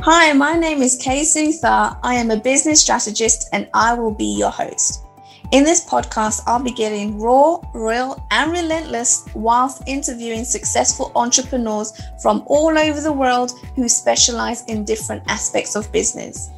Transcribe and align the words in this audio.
Hi, 0.00 0.30
my 0.34 0.52
name 0.52 0.82
is 0.82 0.94
Kay 0.94 1.22
Sutha. 1.22 1.98
I 2.02 2.14
am 2.16 2.30
a 2.30 2.36
business 2.36 2.82
strategist 2.82 3.48
and 3.54 3.66
I 3.72 3.94
will 3.94 4.10
be 4.10 4.26
your 4.26 4.50
host. 4.50 5.06
In 5.52 5.64
this 5.64 5.82
podcast, 5.86 6.42
I'll 6.46 6.62
be 6.62 6.70
getting 6.70 7.18
raw, 7.18 7.62
real, 7.72 8.22
and 8.30 8.52
relentless 8.52 9.26
whilst 9.34 9.88
interviewing 9.88 10.44
successful 10.44 11.12
entrepreneurs 11.16 11.98
from 12.20 12.42
all 12.46 12.78
over 12.78 13.00
the 13.00 13.12
world 13.12 13.52
who 13.74 13.88
specialize 13.88 14.66
in 14.66 14.84
different 14.84 15.22
aspects 15.28 15.76
of 15.76 15.90
business. 15.92 16.50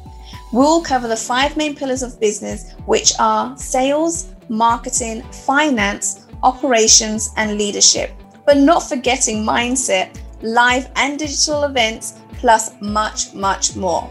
We'll 0.51 0.81
cover 0.81 1.07
the 1.07 1.15
five 1.15 1.55
main 1.55 1.75
pillars 1.75 2.03
of 2.03 2.19
business, 2.19 2.73
which 2.87 3.13
are 3.19 3.57
sales, 3.57 4.33
marketing, 4.49 5.21
finance, 5.31 6.27
operations, 6.43 7.29
and 7.37 7.57
leadership, 7.57 8.11
but 8.45 8.57
not 8.57 8.83
forgetting 8.83 9.45
mindset, 9.45 10.19
live 10.41 10.89
and 10.97 11.17
digital 11.17 11.63
events, 11.63 12.19
plus 12.39 12.71
much, 12.81 13.33
much 13.33 13.75
more. 13.75 14.09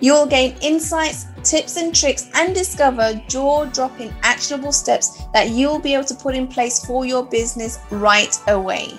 You'll 0.00 0.26
gain 0.26 0.56
insights, 0.60 1.26
tips, 1.44 1.76
and 1.76 1.94
tricks 1.94 2.28
and 2.34 2.54
discover 2.54 3.14
jaw 3.28 3.66
dropping 3.66 4.12
actionable 4.22 4.72
steps 4.72 5.24
that 5.32 5.50
you'll 5.50 5.78
be 5.78 5.94
able 5.94 6.04
to 6.06 6.14
put 6.14 6.34
in 6.34 6.48
place 6.48 6.84
for 6.84 7.06
your 7.06 7.24
business 7.24 7.78
right 7.90 8.36
away. 8.48 8.92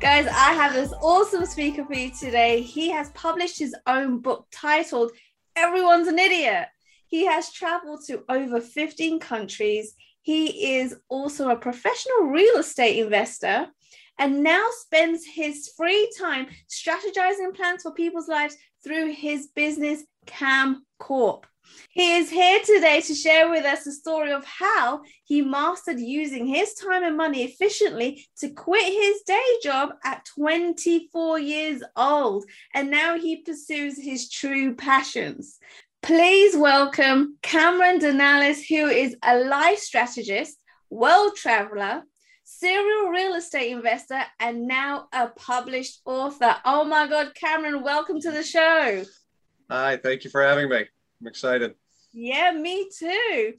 Guys, 0.00 0.26
I 0.26 0.52
have 0.52 0.72
this 0.72 0.92
awesome 1.00 1.46
speaker 1.46 1.84
for 1.84 1.94
you 1.94 2.10
today. 2.10 2.62
He 2.62 2.90
has 2.90 3.10
published 3.10 3.58
his 3.58 3.74
own 3.86 4.18
book 4.18 4.46
titled 4.52 5.12
Everyone's 5.56 6.08
an 6.08 6.18
Idiot. 6.18 6.68
He 7.06 7.26
has 7.26 7.52
traveled 7.52 8.00
to 8.06 8.24
over 8.28 8.60
15 8.60 9.20
countries. 9.20 9.94
He 10.22 10.76
is 10.76 10.96
also 11.08 11.50
a 11.50 11.56
professional 11.56 12.28
real 12.28 12.56
estate 12.56 12.98
investor 12.98 13.68
and 14.18 14.42
now 14.42 14.64
spends 14.70 15.24
his 15.24 15.72
free 15.76 16.10
time 16.18 16.46
strategizing 16.68 17.54
plans 17.54 17.82
for 17.82 17.92
people's 17.92 18.28
lives 18.28 18.56
through 18.84 19.12
his 19.12 19.48
business, 19.48 20.04
Cam 20.26 20.84
Corp. 20.98 21.46
He 21.90 22.16
is 22.16 22.30
here 22.30 22.60
today 22.60 23.00
to 23.02 23.14
share 23.14 23.48
with 23.50 23.64
us 23.64 23.84
the 23.84 23.92
story 23.92 24.32
of 24.32 24.44
how 24.44 25.02
he 25.24 25.42
mastered 25.42 26.00
using 26.00 26.46
his 26.46 26.74
time 26.74 27.04
and 27.04 27.16
money 27.16 27.44
efficiently 27.44 28.26
to 28.38 28.50
quit 28.50 28.92
his 28.92 29.22
day 29.22 29.58
job 29.62 29.90
at 30.04 30.26
24 30.36 31.38
years 31.38 31.82
old. 31.96 32.44
And 32.74 32.90
now 32.90 33.18
he 33.18 33.36
pursues 33.36 34.02
his 34.02 34.28
true 34.28 34.74
passions. 34.74 35.58
Please 36.02 36.56
welcome 36.56 37.38
Cameron 37.42 38.00
Danalis, 38.00 38.66
who 38.66 38.88
is 38.88 39.16
a 39.22 39.38
life 39.38 39.78
strategist, 39.78 40.58
world 40.90 41.36
traveler, 41.36 42.02
serial 42.62 43.10
real 43.10 43.34
estate 43.34 43.72
investor, 43.72 44.22
and 44.38 44.68
now 44.68 45.08
a 45.12 45.26
published 45.26 46.00
author. 46.04 46.54
Oh 46.64 46.84
my 46.84 47.08
God, 47.08 47.34
Cameron, 47.34 47.82
welcome 47.82 48.20
to 48.20 48.30
the 48.30 48.44
show. 48.44 49.02
Hi, 49.68 49.96
thank 49.96 50.22
you 50.22 50.30
for 50.30 50.44
having 50.44 50.68
me. 50.68 50.76
I'm 51.20 51.26
excited. 51.26 51.74
Yeah, 52.12 52.52
me 52.52 52.88
too. 52.96 53.54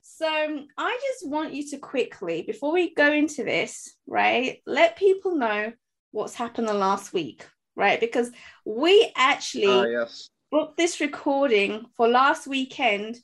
So 0.00 0.26
I 0.26 0.98
just 1.06 1.28
want 1.28 1.52
you 1.52 1.68
to 1.68 1.76
quickly, 1.76 2.44
before 2.46 2.72
we 2.72 2.94
go 2.94 3.12
into 3.12 3.44
this, 3.44 3.94
right, 4.06 4.62
let 4.64 4.96
people 4.96 5.36
know 5.36 5.74
what's 6.12 6.34
happened 6.34 6.66
the 6.66 6.72
last 6.72 7.12
week, 7.12 7.46
right? 7.74 8.00
Because 8.00 8.30
we 8.64 9.12
actually 9.16 9.66
uh, 9.66 10.00
yes. 10.00 10.30
booked 10.50 10.78
this 10.78 10.98
recording 11.02 11.84
for 11.94 12.08
last 12.08 12.46
weekend. 12.46 13.16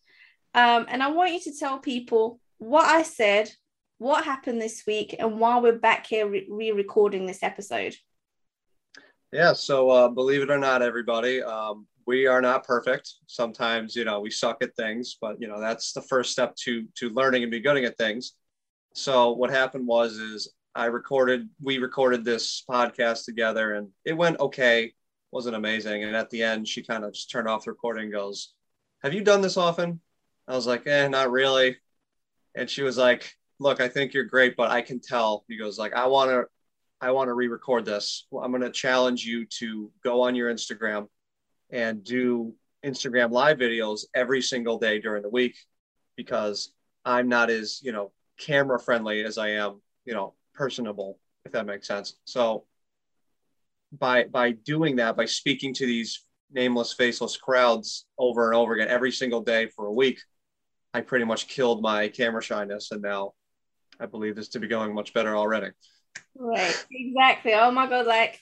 Um, 0.55 0.85
and 0.91 1.03
I 1.03 1.11
want 1.11 1.33
you 1.33 1.41
to 1.41 1.59
tell 1.59 1.79
people 1.79 2.39
what 2.59 2.85
I 2.85 3.03
said, 3.03 3.51
what 4.03 4.25
happened 4.25 4.61
this 4.61 4.83
week, 4.85 5.15
and 5.19 5.39
why 5.39 5.61
we're 5.61 5.79
back 5.79 6.07
here 6.07 6.27
re 6.27 6.73
recording 6.73 7.25
this 7.25 7.43
episode. 7.43 7.95
Yeah, 9.31 9.53
so 9.53 9.91
uh, 9.91 10.09
believe 10.09 10.43
it 10.43 10.51
or 10.51 10.59
not, 10.59 10.83
everybody, 10.83 11.41
um, 11.41 11.87
we 12.05 12.27
are 12.27 12.43
not 12.43 12.67
perfect. 12.67 13.15
Sometimes, 13.29 13.95
you 13.95 14.05
know, 14.05 14.21
we 14.21 14.29
suck 14.29 14.59
at 14.61 14.75
things, 14.75 15.17
but 15.21 15.41
you 15.41 15.47
know, 15.47 15.61
that's 15.61 15.93
the 15.93 16.03
first 16.03 16.33
step 16.33 16.57
to 16.57 16.85
to 16.97 17.11
learning 17.11 17.45
and 17.45 17.53
be 17.53 17.61
good 17.61 17.83
at 17.85 17.97
things. 17.97 18.33
So 18.93 19.31
what 19.31 19.51
happened 19.51 19.87
was 19.87 20.15
is 20.15 20.53
I 20.75 20.87
recorded, 20.87 21.49
we 21.63 21.79
recorded 21.79 22.25
this 22.25 22.65
podcast 22.69 23.25
together 23.25 23.75
and 23.75 23.89
it 24.05 24.15
went 24.15 24.41
okay, 24.41 24.95
wasn't 25.31 25.57
amazing. 25.57 26.03
And 26.03 26.17
at 26.17 26.29
the 26.31 26.43
end, 26.43 26.67
she 26.67 26.83
kind 26.83 27.05
of 27.05 27.13
just 27.15 27.31
turned 27.31 27.49
off 27.49 27.65
the 27.65 27.71
recording 27.71 28.11
goes, 28.11 28.53
Have 29.05 29.15
you 29.15 29.23
done 29.23 29.43
this 29.43 29.57
often? 29.57 30.01
I 30.49 30.57
was 30.57 30.67
like, 30.67 30.89
eh, 30.89 31.07
not 31.07 31.31
really. 31.31 31.77
And 32.57 32.69
she 32.69 32.83
was 32.83 32.99
like, 32.99 33.33
Look, 33.63 33.81
I 33.81 33.89
think 33.89 34.13
you're 34.13 34.25
great, 34.25 34.57
but 34.57 34.71
I 34.71 34.83
can 34.83 34.99
tell. 34.99 35.45
He 35.49 35.57
goes, 35.57 35.79
like, 35.79 35.95
I 35.95 36.07
want 36.07 36.31
to 36.31 36.47
I 37.01 37.11
want 37.11 37.29
to 37.29 37.35
re-record 37.35 37.85
this. 37.85 38.27
I'm 38.33 38.51
going 38.53 38.63
to 38.63 38.71
challenge 38.71 39.25
you 39.25 39.45
to 39.59 39.91
go 40.05 40.23
on 40.23 40.35
your 40.37 40.53
Instagram 40.53 41.09
and 41.71 42.05
do 42.05 42.55
Instagram 42.85 43.31
live 43.31 43.59
videos 43.59 44.05
every 44.15 44.41
single 44.41 44.79
day 44.79 45.01
during 45.01 45.23
the 45.23 45.29
week 45.29 45.57
because 46.17 46.73
I'm 47.05 47.29
not 47.29 47.51
as, 47.51 47.81
you 47.83 47.91
know, 47.91 48.13
camera 48.39 48.79
friendly 48.79 49.25
as 49.25 49.39
I 49.39 49.51
am, 49.51 49.81
you 50.05 50.15
know, 50.15 50.35
personable, 50.55 51.19
if 51.45 51.53
that 51.53 51.67
makes 51.67 51.89
sense. 51.89 52.17
So 52.25 52.67
by 53.93 54.25
by 54.25 54.53
doing 54.53 54.97
that, 54.97 55.17
by 55.17 55.27
speaking 55.27 55.75
to 55.75 55.87
these 55.87 56.25
nameless, 56.53 56.93
faceless 56.93 57.37
crowds 57.37 58.07
over 58.19 58.47
and 58.47 58.57
over 58.57 58.75
again 58.75 58.89
every 58.89 59.11
single 59.11 59.41
day 59.41 59.67
for 59.67 59.87
a 59.87 59.93
week, 59.93 60.21
I 60.95 61.01
pretty 61.01 61.25
much 61.25 61.49
killed 61.49 61.83
my 61.83 62.09
camera 62.09 62.43
shyness 62.43 62.91
and 62.91 63.03
now 63.03 63.35
I 64.03 64.07
believe 64.07 64.37
is 64.37 64.49
to 64.51 64.59
be 64.59 64.67
going 64.67 64.95
much 64.95 65.15
better 65.15 65.37
already. 65.37 65.69
Right, 66.37 66.87
exactly. 66.91 67.55
Oh 67.55 67.71
my 67.71 67.89
god, 67.89 68.07
like 68.07 68.41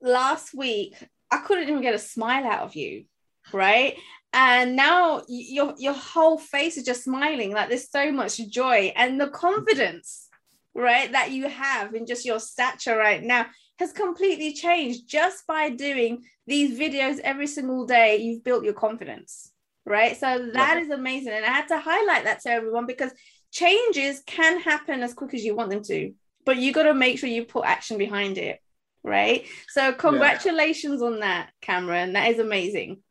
last 0.00 0.54
week 0.54 0.94
I 1.30 1.38
couldn't 1.38 1.68
even 1.68 1.82
get 1.82 1.94
a 1.94 1.98
smile 1.98 2.46
out 2.46 2.62
of 2.62 2.76
you, 2.76 3.04
right? 3.52 3.96
And 4.32 4.76
now 4.76 5.22
your 5.28 5.74
your 5.78 5.94
whole 5.94 6.38
face 6.38 6.76
is 6.76 6.84
just 6.84 7.04
smiling, 7.04 7.52
like 7.52 7.68
there's 7.68 7.90
so 7.90 8.12
much 8.12 8.36
joy 8.48 8.92
and 8.94 9.20
the 9.20 9.28
confidence, 9.28 10.28
right, 10.74 11.10
that 11.12 11.32
you 11.32 11.48
have 11.48 11.94
in 11.94 12.06
just 12.06 12.24
your 12.24 12.38
stature 12.38 12.96
right 12.96 13.22
now 13.22 13.46
has 13.80 13.92
completely 13.92 14.52
changed 14.52 15.08
just 15.08 15.46
by 15.48 15.70
doing 15.70 16.22
these 16.46 16.78
videos 16.78 17.18
every 17.20 17.48
single 17.48 17.84
day. 17.84 18.18
You've 18.18 18.44
built 18.44 18.64
your 18.64 18.74
confidence, 18.74 19.52
right? 19.84 20.16
So 20.16 20.50
that 20.52 20.76
yeah. 20.76 20.82
is 20.82 20.90
amazing, 20.90 21.32
and 21.32 21.44
I 21.44 21.48
had 21.48 21.68
to 21.68 21.78
highlight 21.78 22.24
that 22.24 22.40
to 22.42 22.50
everyone 22.50 22.86
because 22.86 23.12
changes 23.54 24.22
can 24.26 24.60
happen 24.60 25.02
as 25.02 25.14
quick 25.14 25.32
as 25.32 25.42
you 25.42 25.54
want 25.54 25.70
them 25.70 25.82
to, 25.84 26.12
but 26.44 26.58
you 26.58 26.72
got 26.72 26.82
to 26.82 26.92
make 26.92 27.18
sure 27.18 27.30
you 27.30 27.46
put 27.46 27.64
action 27.64 27.96
behind 27.96 28.36
it 28.36 28.60
right? 29.04 29.46
So 29.68 29.92
congratulations 29.92 31.00
yeah. 31.00 31.06
on 31.06 31.20
that, 31.20 31.50
Cameron. 31.60 32.14
That 32.14 32.30
is 32.30 32.40
amazing. 32.40 33.02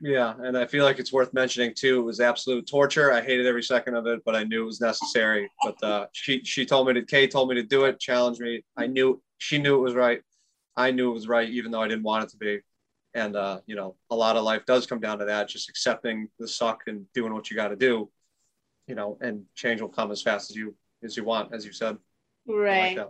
Yeah, 0.00 0.34
and 0.38 0.56
I 0.56 0.66
feel 0.66 0.84
like 0.84 0.98
it's 0.98 1.12
worth 1.12 1.32
mentioning 1.32 1.74
too. 1.76 2.00
It 2.00 2.04
was 2.04 2.18
absolute 2.18 2.66
torture. 2.66 3.12
I 3.12 3.20
hated 3.20 3.46
every 3.46 3.62
second 3.62 3.94
of 3.94 4.06
it, 4.06 4.20
but 4.24 4.34
I 4.34 4.42
knew 4.42 4.62
it 4.62 4.66
was 4.66 4.80
necessary. 4.80 5.48
But 5.62 5.82
uh, 5.82 6.06
she 6.12 6.42
she 6.44 6.64
told 6.64 6.88
me 6.88 6.94
to 6.94 7.02
Kay 7.02 7.28
told 7.28 7.48
me 7.48 7.54
to 7.56 7.62
do 7.62 7.84
it, 7.84 8.00
challenged 8.00 8.40
me. 8.40 8.64
I 8.76 8.86
knew 8.86 9.22
she 9.38 9.58
knew 9.58 9.76
it 9.76 9.82
was 9.82 9.94
right. 9.94 10.22
I 10.76 10.90
knew 10.90 11.10
it 11.10 11.14
was 11.14 11.28
right, 11.28 11.48
even 11.48 11.70
though 11.70 11.82
I 11.82 11.88
didn't 11.88 12.02
want 12.02 12.24
it 12.24 12.30
to 12.30 12.36
be. 12.36 12.60
And 13.14 13.36
uh, 13.36 13.60
you 13.66 13.76
know, 13.76 13.94
a 14.10 14.16
lot 14.16 14.36
of 14.36 14.42
life 14.42 14.66
does 14.66 14.86
come 14.86 14.98
down 14.98 15.20
to 15.20 15.26
that, 15.26 15.48
just 15.48 15.68
accepting 15.68 16.28
the 16.40 16.48
suck 16.48 16.82
and 16.88 17.06
doing 17.12 17.32
what 17.32 17.48
you 17.50 17.56
got 17.56 17.68
to 17.68 17.76
do. 17.76 18.10
You 18.86 18.94
know, 18.94 19.18
and 19.20 19.44
change 19.54 19.80
will 19.80 19.88
come 19.88 20.10
as 20.10 20.22
fast 20.22 20.50
as 20.50 20.56
you 20.56 20.74
as 21.02 21.16
you 21.16 21.24
want, 21.24 21.54
as 21.54 21.64
you 21.64 21.72
said. 21.72 21.96
Right. 22.46 22.96
Like 22.96 23.08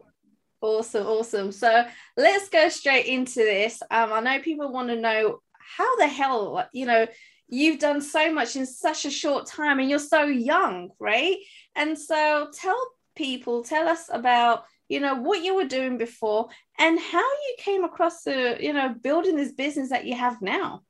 Awesome, 0.63 1.07
awesome. 1.09 1.51
So 1.51 1.85
let's 2.17 2.49
go 2.49 2.69
straight 2.69 3.07
into 3.07 3.41
this. 3.41 3.83
Um, 3.91 4.13
I 4.13 4.21
know 4.21 4.41
people 4.41 4.73
want 4.73 4.91
to 4.91 4.97
know 4.97 5.41
how 5.59 5.97
the 5.97 6.07
hell, 6.07 6.69
you 6.73 6.87
know, 6.87 7.09
you've 7.49 7.81
done 7.81 8.01
so 8.01 8.33
much 8.33 8.55
in 8.55 8.65
such 8.65 9.05
a 9.05 9.11
short 9.11 9.47
time 9.47 9.81
and 9.81 9.91
you're 9.91 9.99
so 9.99 10.23
young, 10.23 10.91
right? 11.01 11.37
And 11.75 11.99
so 11.99 12.49
tell 12.55 12.81
people, 13.17 13.65
tell 13.65 13.89
us 13.89 14.09
about, 14.13 14.65
you 14.89 15.01
know, 15.01 15.17
what 15.17 15.43
you 15.43 15.57
were 15.57 15.67
doing 15.67 15.99
before 15.99 16.49
and 16.79 16.99
how 16.99 17.19
you 17.19 17.55
came 17.59 17.83
across 17.83 18.23
the, 18.23 18.57
you 18.61 18.73
know, 18.73 18.95
building 19.03 19.35
this 19.35 19.53
business 19.53 19.91
that 19.91 20.07
you 20.07 20.15
have 20.15 20.41
now. 20.41 20.83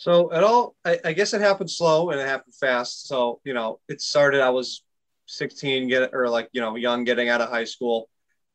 So 0.00 0.30
it 0.30 0.42
all, 0.42 0.76
I, 0.82 0.98
I 1.04 1.12
guess 1.12 1.34
it 1.34 1.42
happened 1.42 1.70
slow 1.70 2.08
and 2.08 2.18
it 2.18 2.26
happened 2.26 2.54
fast. 2.54 3.06
So, 3.06 3.40
you 3.44 3.52
know, 3.52 3.80
it 3.86 4.00
started, 4.00 4.40
I 4.40 4.48
was 4.48 4.82
16 5.30 5.88
get 5.88 6.10
or 6.12 6.28
like 6.28 6.48
you 6.52 6.60
know 6.60 6.76
young 6.76 7.04
getting 7.04 7.28
out 7.28 7.40
of 7.40 7.48
high 7.48 7.64
school. 7.64 8.08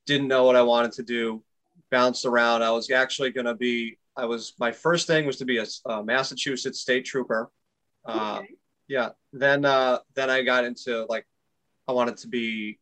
Didn't 0.06 0.28
know 0.28 0.44
what 0.44 0.56
i 0.56 0.62
wanted 0.62 0.92
to 0.94 1.04
do. 1.04 1.44
Bounced 1.90 2.26
around. 2.26 2.64
I 2.64 2.72
was 2.72 2.92
actually 2.92 3.32
going 3.32 3.46
to 3.46 3.56
be 3.56 3.98
i 4.18 4.26
was 4.26 4.54
my 4.60 4.72
first 4.72 5.08
thing 5.08 5.26
was 5.26 5.38
to 5.38 5.46
be 5.46 5.58
a, 5.58 5.66
a 5.86 6.04
massachusetts 6.04 6.80
state 6.82 7.06
trooper. 7.06 7.50
Uh, 8.06 8.40
okay. 8.40 8.50
yeah. 8.88 9.10
Then 9.34 9.66
uh, 9.66 10.00
then 10.16 10.30
i 10.30 10.44
got 10.44 10.66
into 10.66 11.06
like 11.10 11.26
i 11.88 11.92
wanted 11.92 12.18
to 12.18 12.28
be 12.28 12.80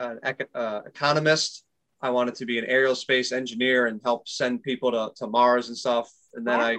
an 0.00 0.18
uh, 0.54 0.80
economist. 0.84 1.64
I 2.00 2.10
wanted 2.10 2.34
to 2.36 2.46
be 2.46 2.58
an 2.58 2.64
aerospace 2.64 3.30
engineer 3.30 3.86
and 3.86 4.00
help 4.02 4.26
send 4.26 4.64
people 4.64 4.90
to, 4.90 5.12
to 5.18 5.28
mars 5.28 5.68
and 5.68 5.78
stuff. 5.78 6.12
And 6.34 6.44
then 6.44 6.58
wow. 6.58 6.66
i 6.66 6.76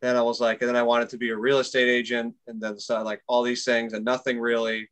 then 0.00 0.16
i 0.16 0.22
was 0.22 0.40
like 0.40 0.60
and 0.60 0.68
then 0.68 0.76
i 0.76 0.82
wanted 0.82 1.08
to 1.08 1.16
be 1.16 1.30
a 1.30 1.36
real 1.36 1.58
estate 1.58 1.88
agent 1.88 2.34
and 2.46 2.60
then 2.60 2.78
so 2.78 3.02
like 3.02 3.22
all 3.26 3.42
these 3.42 3.64
things 3.64 3.92
and 3.92 4.04
nothing 4.04 4.38
really 4.38 4.88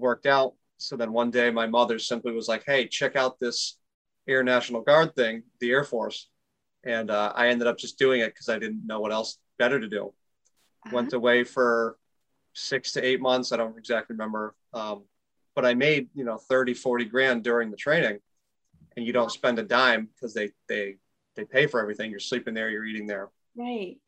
worked 0.00 0.26
out. 0.26 0.54
So 0.78 0.96
then 0.96 1.12
one 1.12 1.30
day 1.30 1.50
my 1.50 1.66
mother 1.66 1.98
simply 1.98 2.32
was 2.32 2.48
like, 2.48 2.64
Hey, 2.66 2.86
check 2.88 3.16
out 3.16 3.38
this 3.38 3.78
Air 4.28 4.42
National 4.42 4.82
Guard 4.82 5.14
thing, 5.14 5.44
the 5.60 5.70
Air 5.70 5.84
Force. 5.84 6.28
and 6.82 7.10
uh, 7.10 7.32
I 7.34 7.48
ended 7.48 7.66
up 7.66 7.78
just 7.78 7.98
doing 7.98 8.20
it 8.20 8.34
because 8.34 8.48
I 8.48 8.58
didn't 8.58 8.86
know 8.86 9.00
what 9.00 9.12
else 9.12 9.38
better 9.58 9.80
to 9.80 9.88
do. 9.88 10.06
Uh-huh. 10.86 10.96
Went 10.96 11.12
away 11.12 11.44
for 11.44 11.96
six 12.52 12.92
to 12.92 13.04
eight 13.04 13.20
months. 13.20 13.52
I 13.52 13.56
don't 13.56 13.78
exactly 13.78 14.14
remember. 14.14 14.54
Um, 14.72 15.04
but 15.54 15.64
I 15.64 15.74
made, 15.74 16.08
you 16.14 16.24
know, 16.24 16.36
30, 16.36 16.74
40 16.74 17.04
grand 17.06 17.44
during 17.44 17.70
the 17.70 17.76
training 17.76 18.18
and 18.96 19.06
you 19.06 19.12
don't 19.12 19.30
spend 19.30 19.58
a 19.58 19.62
dime 19.62 20.08
because 20.14 20.34
they, 20.34 20.50
they, 20.68 20.96
they 21.36 21.44
pay 21.44 21.66
for 21.66 21.80
everything. 21.80 22.10
You're 22.10 22.20
sleeping 22.20 22.54
there, 22.54 22.68
you're 22.70 22.84
eating 22.84 23.06
there. 23.06 23.30
Right. 23.56 23.98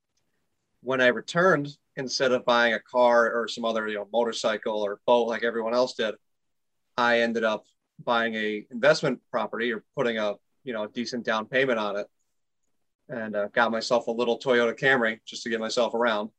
When 0.87 1.01
I 1.01 1.09
returned, 1.09 1.77
instead 1.97 2.31
of 2.31 2.45
buying 2.45 2.73
a 2.75 2.79
car 2.79 3.33
or 3.33 3.49
some 3.49 3.65
other, 3.65 3.89
you 3.89 3.97
know, 3.97 4.07
motorcycle 4.13 4.87
or 4.87 5.01
boat 5.05 5.27
like 5.27 5.43
everyone 5.43 5.75
else 5.75 5.95
did, 5.95 6.15
I 6.97 7.23
ended 7.23 7.43
up 7.43 7.65
buying 8.05 8.37
a 8.37 8.65
investment 8.71 9.21
property 9.33 9.73
or 9.73 9.83
putting 9.97 10.19
a, 10.19 10.35
you 10.63 10.73
know, 10.73 10.85
a 10.85 10.89
decent 10.89 11.25
down 11.25 11.47
payment 11.47 11.81
on 11.81 11.97
it 11.97 12.07
and 13.09 13.35
uh, 13.35 13.49
got 13.49 13.73
myself 13.73 14.07
a 14.07 14.13
little 14.13 14.39
Toyota 14.39 14.79
Camry 14.79 15.19
just 15.27 15.43
to 15.43 15.49
get 15.51 15.59
myself 15.59 15.93
around. 15.93 16.31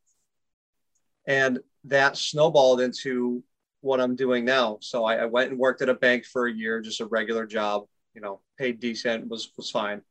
And 1.25 1.59
that 1.83 2.15
snowballed 2.15 2.79
into 2.79 3.43
what 3.81 3.99
I'm 3.99 4.15
doing 4.15 4.45
now. 4.45 4.77
So 4.79 5.03
I, 5.03 5.15
I, 5.15 5.25
went 5.25 5.51
and 5.51 5.59
worked 5.59 5.81
at 5.81 5.89
a 5.89 5.93
bank 5.93 6.23
for 6.23 6.47
a 6.47 6.53
year, 6.53 6.79
just 6.79 7.01
a 7.01 7.05
regular 7.05 7.45
job, 7.45 7.83
you 8.13 8.21
know, 8.21 8.39
paid 8.57 8.79
decent, 8.79 9.27
was 9.27 9.51
was 9.57 9.69
fine. 9.69 10.03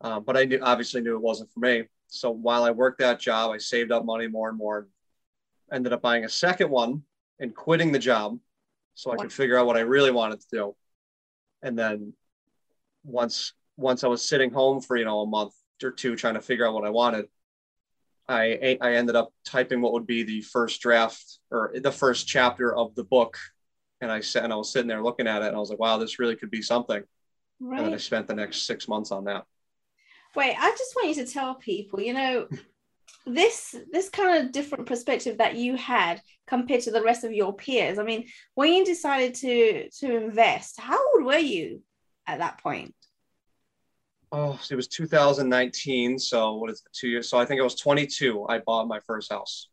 Um, 0.00 0.24
but 0.24 0.36
I 0.36 0.44
knew 0.44 0.60
obviously 0.62 1.00
knew 1.00 1.16
it 1.16 1.22
wasn't 1.22 1.50
for 1.52 1.60
me. 1.60 1.84
So 2.08 2.30
while 2.30 2.64
I 2.64 2.70
worked 2.70 3.00
that 3.00 3.20
job, 3.20 3.52
I 3.52 3.58
saved 3.58 3.92
up 3.92 4.04
money 4.04 4.28
more 4.28 4.48
and 4.48 4.58
more. 4.58 4.88
Ended 5.72 5.92
up 5.92 6.02
buying 6.02 6.24
a 6.24 6.28
second 6.28 6.70
one 6.70 7.02
and 7.40 7.54
quitting 7.54 7.92
the 7.92 7.98
job 7.98 8.38
so 8.94 9.10
I 9.12 9.16
could 9.16 9.32
figure 9.32 9.58
out 9.58 9.66
what 9.66 9.76
I 9.76 9.80
really 9.80 10.10
wanted 10.10 10.40
to 10.40 10.46
do. 10.50 10.76
And 11.62 11.78
then 11.78 12.14
once 13.04 13.52
once 13.76 14.04
I 14.04 14.08
was 14.08 14.26
sitting 14.26 14.50
home 14.50 14.80
for 14.80 14.96
you 14.96 15.04
know 15.04 15.20
a 15.20 15.26
month 15.26 15.54
or 15.82 15.90
two 15.90 16.16
trying 16.16 16.34
to 16.34 16.40
figure 16.40 16.66
out 16.66 16.74
what 16.74 16.84
I 16.84 16.90
wanted, 16.90 17.26
I 18.28 18.78
I 18.80 18.94
ended 18.94 19.16
up 19.16 19.32
typing 19.44 19.80
what 19.80 19.92
would 19.92 20.06
be 20.06 20.22
the 20.22 20.40
first 20.42 20.80
draft 20.80 21.38
or 21.50 21.72
the 21.74 21.92
first 21.92 22.26
chapter 22.26 22.74
of 22.74 22.94
the 22.94 23.04
book, 23.04 23.36
and 24.00 24.10
I 24.10 24.20
sat 24.20 24.44
and 24.44 24.52
I 24.52 24.56
was 24.56 24.72
sitting 24.72 24.88
there 24.88 25.02
looking 25.02 25.26
at 25.26 25.42
it, 25.42 25.48
and 25.48 25.56
I 25.56 25.60
was 25.60 25.70
like, 25.70 25.78
"Wow, 25.78 25.98
this 25.98 26.18
really 26.18 26.36
could 26.36 26.50
be 26.50 26.62
something." 26.62 27.02
Right. 27.60 27.78
And 27.78 27.86
then 27.86 27.94
I 27.94 27.98
spent 27.98 28.28
the 28.28 28.34
next 28.34 28.66
six 28.66 28.88
months 28.88 29.10
on 29.10 29.24
that. 29.24 29.44
Wait, 30.36 30.54
I 30.58 30.70
just 30.70 30.94
want 30.94 31.08
you 31.08 31.24
to 31.24 31.32
tell 31.32 31.54
people, 31.54 32.00
you 32.00 32.14
know, 32.14 32.48
this 33.26 33.74
this 33.90 34.08
kind 34.08 34.44
of 34.44 34.52
different 34.52 34.86
perspective 34.86 35.38
that 35.38 35.56
you 35.56 35.76
had 35.76 36.20
compared 36.46 36.82
to 36.82 36.90
the 36.90 37.02
rest 37.02 37.24
of 37.24 37.32
your 37.32 37.54
peers. 37.54 37.98
I 37.98 38.04
mean, 38.04 38.28
when 38.54 38.72
you 38.72 38.84
decided 38.84 39.34
to 39.36 39.88
to 39.90 40.16
invest, 40.16 40.80
how 40.80 40.98
old 41.14 41.24
were 41.24 41.38
you 41.38 41.82
at 42.26 42.38
that 42.38 42.58
point? 42.62 42.94
oh, 44.32 44.58
it 44.70 44.74
was 44.74 44.88
2019. 44.88 46.18
So 46.18 46.54
what 46.56 46.70
is 46.70 46.82
it, 46.84 46.92
two 46.92 47.08
years? 47.08 47.28
So 47.28 47.38
I 47.38 47.44
think 47.44 47.58
it 47.58 47.64
was 47.64 47.76
22. 47.76 48.46
I 48.48 48.58
bought 48.58 48.88
my 48.88 49.00
first 49.06 49.32
house. 49.32 49.68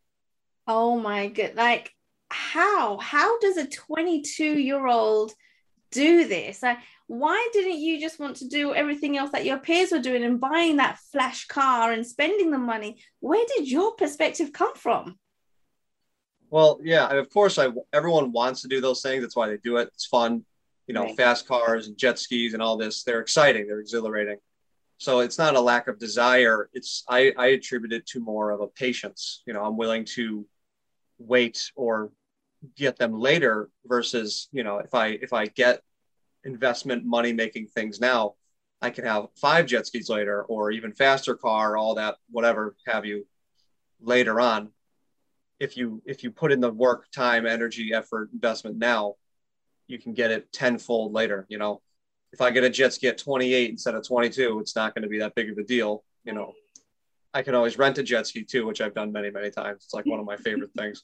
Oh 0.66 0.98
my 0.98 1.28
good. 1.28 1.56
Like 1.56 1.92
how? 2.30 2.98
How 2.98 3.38
does 3.38 3.56
a 3.56 3.66
22 3.66 4.58
year 4.58 4.86
old 4.86 5.32
do 5.94 6.28
this? 6.28 6.62
Like, 6.62 6.78
why 7.06 7.48
didn't 7.52 7.78
you 7.78 8.00
just 8.00 8.18
want 8.18 8.36
to 8.36 8.48
do 8.48 8.74
everything 8.74 9.16
else 9.16 9.30
that 9.30 9.44
your 9.44 9.58
peers 9.58 9.92
were 9.92 10.00
doing 10.00 10.24
and 10.24 10.40
buying 10.40 10.76
that 10.76 10.98
flash 11.12 11.46
car 11.46 11.92
and 11.92 12.06
spending 12.06 12.50
the 12.50 12.58
money? 12.58 12.98
Where 13.20 13.44
did 13.56 13.70
your 13.70 13.92
perspective 13.92 14.52
come 14.52 14.74
from? 14.74 15.18
Well, 16.50 16.78
yeah, 16.82 17.08
of 17.08 17.30
course, 17.30 17.58
I 17.58 17.68
everyone 17.92 18.30
wants 18.32 18.62
to 18.62 18.68
do 18.68 18.80
those 18.80 19.02
things. 19.02 19.22
That's 19.22 19.34
why 19.34 19.48
they 19.48 19.56
do 19.56 19.78
it. 19.78 19.88
It's 19.94 20.06
fun 20.06 20.44
you 20.86 20.94
know, 20.94 21.04
right. 21.04 21.16
fast 21.16 21.46
cars 21.46 21.86
and 21.86 21.96
jet 21.96 22.18
skis 22.18 22.54
and 22.54 22.62
all 22.62 22.76
this. 22.76 23.02
They're 23.02 23.20
exciting. 23.20 23.66
They're 23.66 23.80
exhilarating. 23.80 24.38
So 24.98 25.20
it's 25.20 25.38
not 25.38 25.56
a 25.56 25.60
lack 25.60 25.88
of 25.88 25.98
desire. 25.98 26.68
It's 26.72 27.04
I, 27.08 27.32
I 27.36 27.48
attribute 27.48 27.92
it 27.92 28.06
to 28.08 28.20
more 28.20 28.50
of 28.50 28.60
a 28.60 28.66
patience. 28.66 29.42
You 29.46 29.54
know, 29.54 29.64
I'm 29.64 29.76
willing 29.76 30.04
to 30.16 30.46
wait 31.18 31.70
or 31.74 32.10
get 32.76 32.96
them 32.96 33.18
later 33.18 33.70
versus, 33.86 34.48
you 34.52 34.64
know, 34.64 34.78
if 34.78 34.94
I 34.94 35.08
if 35.08 35.32
I 35.32 35.46
get 35.46 35.82
investment 36.44 37.04
money 37.04 37.32
making 37.32 37.68
things 37.68 38.00
now, 38.00 38.34
I 38.82 38.90
can 38.90 39.04
have 39.04 39.28
five 39.36 39.66
jet 39.66 39.86
skis 39.86 40.08
later 40.08 40.42
or 40.42 40.70
even 40.70 40.92
faster 40.92 41.34
car, 41.34 41.76
all 41.76 41.94
that, 41.96 42.16
whatever 42.30 42.76
have 42.86 43.04
you 43.04 43.26
later 44.00 44.40
on. 44.40 44.70
If 45.60 45.76
you 45.76 46.02
if 46.04 46.22
you 46.22 46.30
put 46.30 46.52
in 46.52 46.60
the 46.60 46.70
work, 46.70 47.10
time, 47.10 47.46
energy, 47.46 47.92
effort, 47.94 48.30
investment 48.32 48.76
now, 48.76 49.14
you 49.86 49.98
can 49.98 50.12
get 50.12 50.30
it 50.30 50.52
tenfold 50.52 51.12
later. 51.12 51.46
You 51.48 51.58
know, 51.58 51.80
if 52.32 52.40
I 52.40 52.50
get 52.50 52.64
a 52.64 52.70
jet 52.70 52.92
ski 52.92 53.08
at 53.08 53.18
28 53.18 53.70
instead 53.70 53.94
of 53.94 54.06
22, 54.06 54.58
it's 54.58 54.76
not 54.76 54.94
going 54.94 55.02
to 55.02 55.08
be 55.08 55.20
that 55.20 55.34
big 55.34 55.50
of 55.50 55.58
a 55.58 55.62
deal. 55.62 56.04
You 56.24 56.32
know, 56.32 56.52
I 57.32 57.42
can 57.42 57.54
always 57.54 57.78
rent 57.78 57.98
a 57.98 58.02
jet 58.02 58.26
ski 58.26 58.44
too, 58.44 58.66
which 58.66 58.80
I've 58.80 58.94
done 58.94 59.12
many, 59.12 59.30
many 59.30 59.50
times. 59.50 59.84
It's 59.84 59.94
like 59.94 60.06
one 60.06 60.20
of 60.20 60.26
my 60.26 60.36
favorite 60.36 60.70
things. 60.76 61.02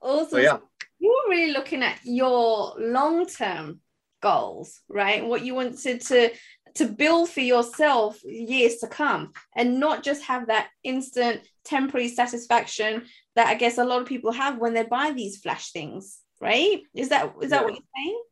Also, 0.00 0.38
yeah, 0.38 0.58
you're 0.98 1.28
really 1.28 1.52
looking 1.52 1.82
at 1.82 1.98
your 2.04 2.74
long 2.78 3.26
term 3.26 3.80
goals, 4.22 4.80
right? 4.88 5.24
What 5.24 5.44
you 5.44 5.54
wanted 5.54 6.00
to 6.02 6.30
to 6.74 6.86
build 6.86 7.30
for 7.30 7.40
yourself 7.40 8.20
years 8.24 8.76
to 8.76 8.86
come 8.86 9.32
and 9.56 9.80
not 9.80 10.02
just 10.02 10.22
have 10.24 10.48
that 10.48 10.68
instant 10.84 11.40
temporary 11.64 12.08
satisfaction 12.08 13.04
that 13.34 13.48
I 13.48 13.54
guess 13.54 13.78
a 13.78 13.84
lot 13.84 14.02
of 14.02 14.06
people 14.06 14.30
have 14.32 14.58
when 14.58 14.74
they 14.74 14.84
buy 14.84 15.12
these 15.12 15.38
flash 15.38 15.72
things 15.72 16.20
right? 16.40 16.82
Is 16.94 17.08
that 17.10 17.34
is 17.40 17.50
that 17.50 17.60
yeah. 17.60 17.64
what 17.64 17.74
you're 17.74 17.82
saying? 17.96 18.22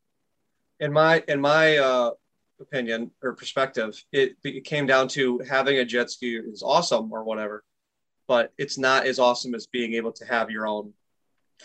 In 0.81 0.93
my 0.93 1.22
in 1.28 1.40
my 1.40 1.78
uh, 1.78 2.11
opinion 2.61 3.11
or 3.22 3.34
perspective, 3.34 4.02
it, 4.12 4.37
it 4.44 4.64
came 4.64 4.87
down 4.87 5.08
to 5.08 5.38
having 5.49 5.78
a 5.78 5.84
jet 5.84 6.11
ski 6.11 6.37
is 6.37 6.62
awesome 6.62 7.12
or 7.12 7.25
whatever, 7.25 7.64
but 8.26 8.52
it's 8.58 8.78
not 8.78 9.06
as 9.06 9.19
awesome 9.19 9.55
as 9.55 9.66
being 9.66 9.94
able 9.94 10.12
to 10.12 10.25
have 10.25 10.50
your 10.50 10.66
own 10.66 10.93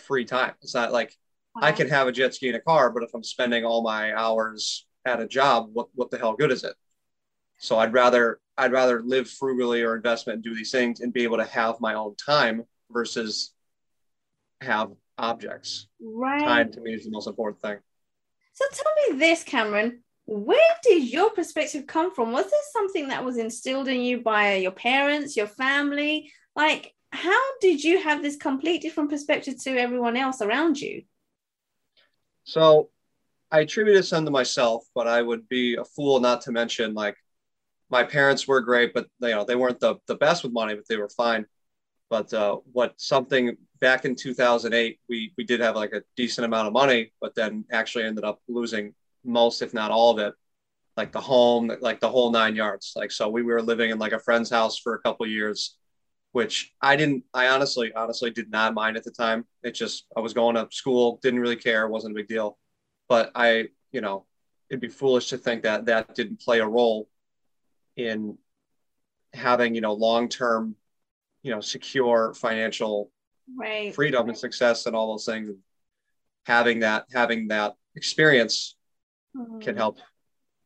free 0.00 0.24
time. 0.24 0.54
It's 0.62 0.74
not 0.74 0.92
like. 0.92 1.16
I 1.60 1.72
can 1.72 1.88
have 1.88 2.06
a 2.06 2.12
jet 2.12 2.32
ski 2.32 2.48
in 2.48 2.54
a 2.54 2.60
car, 2.60 2.90
but 2.90 3.02
if 3.02 3.10
I'm 3.12 3.24
spending 3.24 3.64
all 3.64 3.82
my 3.82 4.14
hours 4.14 4.86
at 5.04 5.20
a 5.20 5.26
job, 5.26 5.70
what 5.72 5.88
what 5.94 6.10
the 6.10 6.16
hell 6.16 6.34
good 6.34 6.52
is 6.52 6.62
it? 6.62 6.74
So 7.58 7.76
I'd 7.76 7.92
rather 7.92 8.40
I'd 8.56 8.72
rather 8.72 9.02
live 9.02 9.28
frugally 9.28 9.82
or 9.82 9.96
investment 9.96 10.36
and 10.36 10.44
do 10.44 10.54
these 10.54 10.70
things 10.70 11.00
and 11.00 11.12
be 11.12 11.24
able 11.24 11.38
to 11.38 11.44
have 11.44 11.80
my 11.80 11.94
own 11.94 12.14
time 12.14 12.64
versus 12.90 13.52
have 14.60 14.92
objects. 15.18 15.88
Right. 16.00 16.44
Time 16.44 16.72
to 16.72 16.80
me 16.80 16.94
is 16.94 17.04
the 17.04 17.10
most 17.10 17.26
important 17.26 17.60
thing. 17.60 17.78
So 18.52 18.64
tell 18.72 19.12
me 19.12 19.18
this, 19.18 19.42
Cameron. 19.42 20.02
Where 20.26 20.76
did 20.84 21.02
your 21.04 21.30
perspective 21.30 21.86
come 21.86 22.14
from? 22.14 22.32
Was 22.32 22.44
this 22.44 22.72
something 22.72 23.08
that 23.08 23.24
was 23.24 23.38
instilled 23.38 23.88
in 23.88 24.00
you 24.02 24.20
by 24.20 24.56
your 24.56 24.70
parents, 24.70 25.36
your 25.36 25.48
family? 25.48 26.30
Like, 26.54 26.94
how 27.12 27.58
did 27.60 27.82
you 27.82 28.00
have 28.00 28.22
this 28.22 28.36
complete 28.36 28.82
different 28.82 29.10
perspective 29.10 29.62
to 29.64 29.76
everyone 29.76 30.16
else 30.16 30.40
around 30.40 30.80
you? 30.80 31.02
So 32.44 32.90
I 33.50 33.60
attribute 33.60 33.96
this 33.96 34.12
unto 34.12 34.30
myself, 34.30 34.84
but 34.94 35.06
I 35.08 35.20
would 35.20 35.48
be 35.48 35.76
a 35.76 35.84
fool 35.84 36.20
not 36.20 36.42
to 36.42 36.52
mention 36.52 36.94
like 36.94 37.16
my 37.90 38.04
parents 38.04 38.46
were 38.46 38.60
great, 38.60 38.94
but 38.94 39.08
you 39.20 39.30
know, 39.30 39.44
they 39.44 39.56
weren't 39.56 39.80
the, 39.80 39.96
the 40.06 40.14
best 40.14 40.44
with 40.44 40.52
money, 40.52 40.74
but 40.74 40.86
they 40.88 40.96
were 40.96 41.08
fine. 41.08 41.44
But 42.08 42.32
uh, 42.32 42.58
what 42.72 42.94
something 43.00 43.56
back 43.80 44.04
in 44.04 44.14
2008, 44.14 45.00
we 45.08 45.32
we 45.36 45.44
did 45.44 45.60
have 45.60 45.76
like 45.76 45.92
a 45.92 46.02
decent 46.16 46.44
amount 46.44 46.68
of 46.68 46.72
money, 46.72 47.12
but 47.20 47.34
then 47.34 47.64
actually 47.72 48.04
ended 48.04 48.24
up 48.24 48.40
losing 48.48 48.94
most, 49.24 49.62
if 49.62 49.74
not 49.74 49.90
all 49.90 50.10
of 50.12 50.18
it, 50.18 50.34
like 50.96 51.12
the 51.12 51.20
home, 51.20 51.70
like 51.80 52.00
the 52.00 52.08
whole 52.08 52.30
nine 52.30 52.56
yards. 52.56 52.92
Like 52.96 53.12
so, 53.12 53.28
we 53.28 53.42
were 53.42 53.62
living 53.62 53.90
in 53.90 53.98
like 53.98 54.12
a 54.12 54.18
friend's 54.18 54.50
house 54.50 54.78
for 54.78 54.94
a 54.94 55.00
couple 55.00 55.26
years, 55.26 55.76
which 56.32 56.72
I 56.80 56.96
didn't. 56.96 57.24
I 57.34 57.48
honestly, 57.48 57.92
honestly, 57.94 58.30
did 58.30 58.50
not 58.50 58.74
mind 58.74 58.96
at 58.96 59.04
the 59.04 59.10
time. 59.10 59.44
It 59.62 59.72
just 59.72 60.06
I 60.16 60.20
was 60.20 60.32
going 60.32 60.56
to 60.56 60.68
school, 60.70 61.18
didn't 61.22 61.40
really 61.40 61.56
care, 61.56 61.88
wasn't 61.88 62.12
a 62.12 62.16
big 62.16 62.28
deal. 62.28 62.58
But 63.08 63.32
I, 63.34 63.68
you 63.90 64.00
know, 64.00 64.26
it'd 64.70 64.80
be 64.80 64.88
foolish 64.88 65.28
to 65.30 65.38
think 65.38 65.62
that 65.64 65.86
that 65.86 66.14
didn't 66.14 66.40
play 66.40 66.60
a 66.60 66.66
role 66.66 67.08
in 67.96 68.38
having 69.32 69.74
you 69.74 69.80
know 69.80 69.92
long 69.92 70.28
term 70.28 70.74
you 71.42 71.50
know 71.50 71.60
secure 71.60 72.34
financial 72.34 73.10
right. 73.56 73.94
freedom 73.94 74.28
and 74.28 74.36
success 74.36 74.86
and 74.86 74.96
all 74.96 75.12
those 75.12 75.24
things 75.24 75.50
having 76.46 76.80
that 76.80 77.04
having 77.12 77.48
that 77.48 77.74
experience 77.94 78.76
mm-hmm. 79.36 79.60
can 79.60 79.76
help 79.76 79.98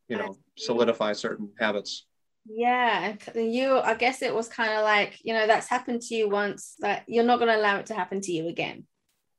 you 0.09 0.17
know 0.17 0.37
solidify 0.57 1.13
certain 1.13 1.51
habits 1.59 2.07
yeah 2.47 3.15
you 3.35 3.79
i 3.79 3.95
guess 3.95 4.21
it 4.23 4.35
was 4.35 4.49
kind 4.49 4.73
of 4.73 4.83
like 4.83 5.19
you 5.23 5.33
know 5.33 5.47
that's 5.47 5.69
happened 5.69 6.03
to 6.03 6.15
you 6.15 6.29
once 6.29 6.75
that 6.81 7.03
you're 7.07 7.25
not 7.25 7.39
going 7.39 7.51
to 7.51 7.59
allow 7.59 7.79
it 7.79 7.87
to 7.87 7.95
happen 7.95 8.21
to 8.21 8.33
you 8.33 8.49
again 8.49 8.85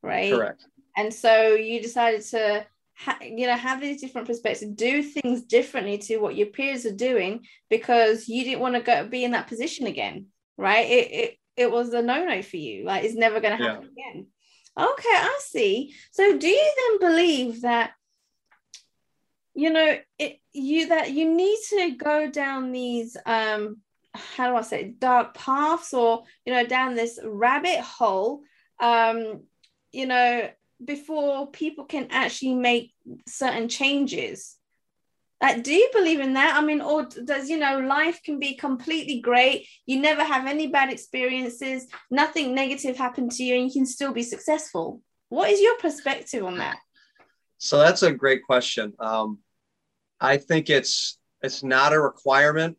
right 0.01 0.33
correct 0.33 0.65
and 0.97 1.13
so 1.13 1.53
you 1.53 1.81
decided 1.81 2.21
to 2.21 2.65
ha- 2.97 3.19
you 3.21 3.45
know 3.45 3.55
have 3.55 3.79
these 3.79 4.01
different 4.01 4.27
perspectives 4.27 4.73
do 4.73 5.03
things 5.03 5.43
differently 5.43 5.97
to 5.99 6.17
what 6.17 6.35
your 6.35 6.47
peers 6.47 6.85
are 6.85 6.95
doing 6.95 7.45
because 7.69 8.27
you 8.27 8.43
didn't 8.43 8.61
want 8.61 8.73
to 8.73 8.81
go 8.81 9.07
be 9.07 9.23
in 9.23 9.31
that 9.31 9.47
position 9.47 9.85
again 9.85 10.25
right? 10.57 10.89
It 10.89 11.11
it, 11.11 11.37
it 11.57 11.71
was 11.71 11.93
a 11.93 12.01
no 12.01 12.25
no 12.25 12.41
for 12.41 12.57
you. 12.57 12.85
Like 12.85 13.03
it's 13.03 13.15
never 13.15 13.39
going 13.39 13.57
to 13.57 13.63
happen 13.63 13.89
yeah. 13.95 14.09
again. 14.11 14.27
Okay, 14.77 15.09
I 15.09 15.39
see. 15.41 15.95
So 16.11 16.37
do 16.37 16.47
you 16.47 16.99
then 16.99 17.09
believe 17.09 17.61
that 17.61 17.91
you 19.55 19.71
know 19.71 19.97
it 20.19 20.39
you 20.51 20.89
that 20.89 21.11
you 21.11 21.33
need 21.33 21.57
to 21.69 21.91
go 21.91 22.29
down 22.29 22.71
these 22.71 23.17
um 23.25 23.77
how 24.13 24.49
do 24.49 24.55
i 24.55 24.61
say 24.61 24.93
dark 24.99 25.33
paths 25.33 25.93
or 25.93 26.23
you 26.45 26.53
know 26.53 26.65
down 26.65 26.95
this 26.95 27.19
rabbit 27.23 27.79
hole 27.79 28.41
um 28.79 29.41
you 29.91 30.05
know 30.05 30.49
before 30.83 31.51
people 31.51 31.85
can 31.85 32.07
actually 32.11 32.55
make 32.55 32.93
certain 33.27 33.69
changes. 33.69 34.57
Like 35.41 35.63
do 35.63 35.73
you 35.73 35.89
believe 35.93 36.19
in 36.19 36.33
that? 36.33 36.55
I 36.55 36.65
mean 36.65 36.81
or 36.81 37.03
does 37.03 37.49
you 37.49 37.57
know 37.57 37.79
life 37.79 38.21
can 38.23 38.39
be 38.39 38.55
completely 38.55 39.19
great. 39.19 39.67
You 39.85 39.99
never 39.99 40.23
have 40.23 40.47
any 40.47 40.67
bad 40.67 40.91
experiences. 40.91 41.87
Nothing 42.09 42.55
negative 42.55 42.97
happened 42.97 43.31
to 43.33 43.43
you 43.43 43.55
and 43.55 43.65
you 43.65 43.73
can 43.73 43.85
still 43.85 44.13
be 44.13 44.23
successful. 44.23 45.01
What 45.29 45.49
is 45.49 45.61
your 45.61 45.77
perspective 45.77 46.43
on 46.43 46.57
that? 46.57 46.77
So 47.57 47.79
that's 47.79 48.03
a 48.03 48.11
great 48.11 48.43
question. 48.43 48.93
Um, 48.99 49.39
I 50.19 50.37
think 50.37 50.69
it's 50.69 51.17
it's 51.41 51.63
not 51.63 51.93
a 51.93 51.99
requirement, 51.99 52.77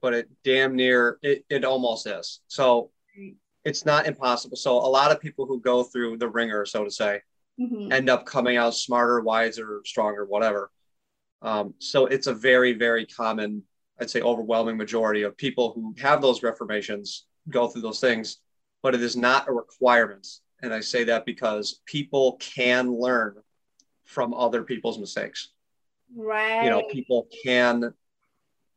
but 0.00 0.14
it 0.14 0.28
damn 0.44 0.74
near 0.74 1.18
it, 1.22 1.44
it 1.48 1.64
almost 1.64 2.06
is. 2.06 2.40
So 2.48 2.90
it's 3.64 3.84
not 3.84 4.06
impossible. 4.06 4.56
So 4.56 4.72
a 4.72 4.88
lot 4.88 5.10
of 5.10 5.20
people 5.20 5.46
who 5.46 5.60
go 5.60 5.82
through 5.82 6.18
the 6.18 6.28
ringer, 6.28 6.64
so 6.64 6.84
to 6.84 6.90
say, 6.90 7.20
mm-hmm. 7.60 7.92
end 7.92 8.08
up 8.08 8.24
coming 8.24 8.56
out 8.56 8.74
smarter, 8.74 9.20
wiser, 9.20 9.82
stronger, 9.84 10.24
whatever. 10.24 10.70
Um, 11.42 11.74
so 11.78 12.06
it's 12.06 12.28
a 12.28 12.34
very, 12.34 12.72
very 12.72 13.06
common, 13.06 13.62
I'd 14.00 14.10
say, 14.10 14.20
overwhelming 14.20 14.76
majority 14.76 15.22
of 15.22 15.36
people 15.36 15.72
who 15.74 15.94
have 16.00 16.22
those 16.22 16.42
reformations 16.42 17.26
go 17.50 17.68
through 17.68 17.82
those 17.82 18.00
things, 18.00 18.38
but 18.82 18.94
it 18.94 19.02
is 19.02 19.16
not 19.16 19.48
a 19.48 19.52
requirement. 19.52 20.26
And 20.62 20.72
I 20.72 20.80
say 20.80 21.04
that 21.04 21.26
because 21.26 21.80
people 21.86 22.36
can 22.40 22.90
learn 22.90 23.36
from 24.04 24.32
other 24.32 24.62
people's 24.62 24.98
mistakes 24.98 25.50
right 26.14 26.64
you 26.64 26.70
know 26.70 26.82
people 26.90 27.26
can 27.42 27.92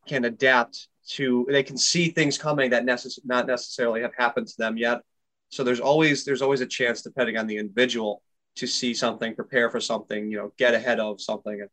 can 0.07 0.25
adapt 0.25 0.87
to 1.09 1.45
they 1.49 1.63
can 1.63 1.77
see 1.77 2.09
things 2.09 2.37
coming 2.37 2.69
that 2.69 2.85
necess- 2.85 3.19
not 3.25 3.47
necessarily 3.47 4.01
have 4.01 4.13
happened 4.17 4.47
to 4.47 4.57
them 4.57 4.77
yet. 4.77 5.01
So 5.49 5.63
there's 5.63 5.79
always 5.79 6.23
there's 6.23 6.41
always 6.41 6.61
a 6.61 6.67
chance 6.67 7.01
depending 7.01 7.37
on 7.37 7.47
the 7.47 7.57
individual 7.57 8.21
to 8.55 8.67
see 8.67 8.93
something 8.93 9.35
prepare 9.35 9.69
for 9.69 9.79
something 9.79 10.29
you 10.29 10.37
know 10.37 10.53
get 10.57 10.73
ahead 10.73 10.99
of 10.99 11.19
something. 11.19 11.61
And 11.61 11.69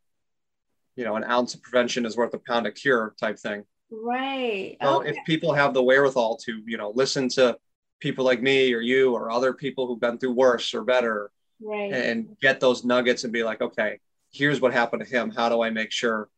you 0.96 1.04
know 1.04 1.16
an 1.16 1.24
ounce 1.24 1.54
of 1.54 1.62
prevention 1.62 2.06
is 2.06 2.16
worth 2.16 2.34
a 2.34 2.38
pound 2.38 2.66
of 2.66 2.74
cure 2.74 3.14
type 3.20 3.38
thing. 3.38 3.64
Right. 3.90 4.76
So 4.82 5.00
okay. 5.00 5.10
if 5.10 5.16
people 5.26 5.52
have 5.52 5.74
the 5.74 5.82
wherewithal 5.82 6.38
to 6.38 6.62
you 6.66 6.78
know 6.78 6.92
listen 6.94 7.28
to 7.30 7.58
people 8.00 8.24
like 8.24 8.40
me 8.40 8.72
or 8.72 8.80
you 8.80 9.12
or 9.14 9.30
other 9.30 9.52
people 9.52 9.86
who've 9.86 10.00
been 10.00 10.18
through 10.18 10.32
worse 10.32 10.74
or 10.74 10.82
better 10.82 11.30
right. 11.62 11.92
and 11.92 12.36
get 12.42 12.60
those 12.60 12.84
nuggets 12.84 13.24
and 13.24 13.32
be 13.32 13.42
like 13.42 13.60
okay 13.60 13.98
here's 14.36 14.60
what 14.60 14.72
happened 14.72 15.04
to 15.04 15.08
him. 15.08 15.30
How 15.30 15.48
do 15.48 15.62
I 15.62 15.70
make 15.70 15.90
sure 15.90 16.28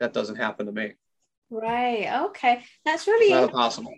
that 0.00 0.12
doesn't 0.12 0.36
happen 0.36 0.66
to 0.66 0.72
me? 0.72 0.92
Right. 1.50 2.08
Okay. 2.26 2.64
That's 2.84 3.06
really 3.06 3.32
not 3.32 3.52
possible. 3.52 3.92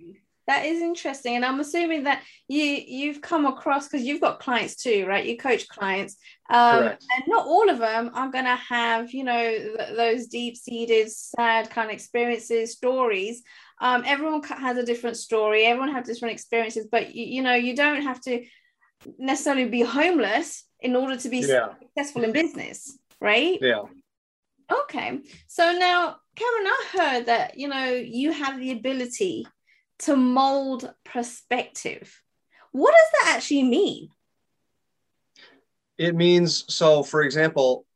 That 0.46 0.64
is 0.64 0.80
interesting, 0.80 1.34
and 1.34 1.44
I'm 1.44 1.58
assuming 1.58 2.04
that 2.04 2.22
you 2.46 2.62
you've 2.62 3.20
come 3.20 3.46
across 3.46 3.88
because 3.88 4.06
you've 4.06 4.20
got 4.20 4.38
clients 4.38 4.76
too, 4.76 5.04
right? 5.04 5.26
You 5.26 5.36
coach 5.36 5.66
clients, 5.66 6.16
um, 6.48 6.84
and 6.84 7.24
not 7.26 7.46
all 7.46 7.68
of 7.68 7.78
them 7.78 8.12
are 8.14 8.30
going 8.30 8.44
to 8.44 8.54
have 8.54 9.10
you 9.10 9.24
know 9.24 9.42
th- 9.42 9.96
those 9.96 10.28
deep 10.28 10.56
seated, 10.56 11.10
sad 11.10 11.68
kind 11.70 11.90
of 11.90 11.94
experiences, 11.94 12.70
stories. 12.70 13.42
Um, 13.80 14.04
everyone 14.06 14.40
has 14.44 14.76
a 14.76 14.86
different 14.86 15.16
story. 15.16 15.64
Everyone 15.64 15.92
has 15.92 16.06
different 16.06 16.34
experiences, 16.34 16.86
but 16.92 17.12
you, 17.12 17.24
you 17.24 17.42
know 17.42 17.54
you 17.54 17.74
don't 17.74 18.02
have 18.02 18.20
to 18.20 18.44
necessarily 19.18 19.68
be 19.68 19.82
homeless 19.82 20.64
in 20.78 20.94
order 20.94 21.16
to 21.16 21.28
be 21.28 21.38
yeah. 21.38 21.70
successful 21.80 22.22
in 22.22 22.30
business 22.30 22.96
right? 23.20 23.58
Yeah. 23.60 23.82
Okay. 24.70 25.20
So 25.46 25.72
now, 25.72 26.16
Cameron, 26.34 26.66
I 26.66 26.84
heard 26.92 27.26
that, 27.26 27.58
you 27.58 27.68
know, 27.68 27.86
you 27.90 28.32
have 28.32 28.58
the 28.58 28.72
ability 28.72 29.46
to 30.00 30.16
mold 30.16 30.92
perspective. 31.04 32.22
What 32.72 32.92
does 32.92 33.20
that 33.20 33.36
actually 33.36 33.62
mean? 33.62 34.08
It 35.98 36.14
means, 36.14 36.64
so 36.72 37.02
for 37.02 37.22
example, 37.22 37.86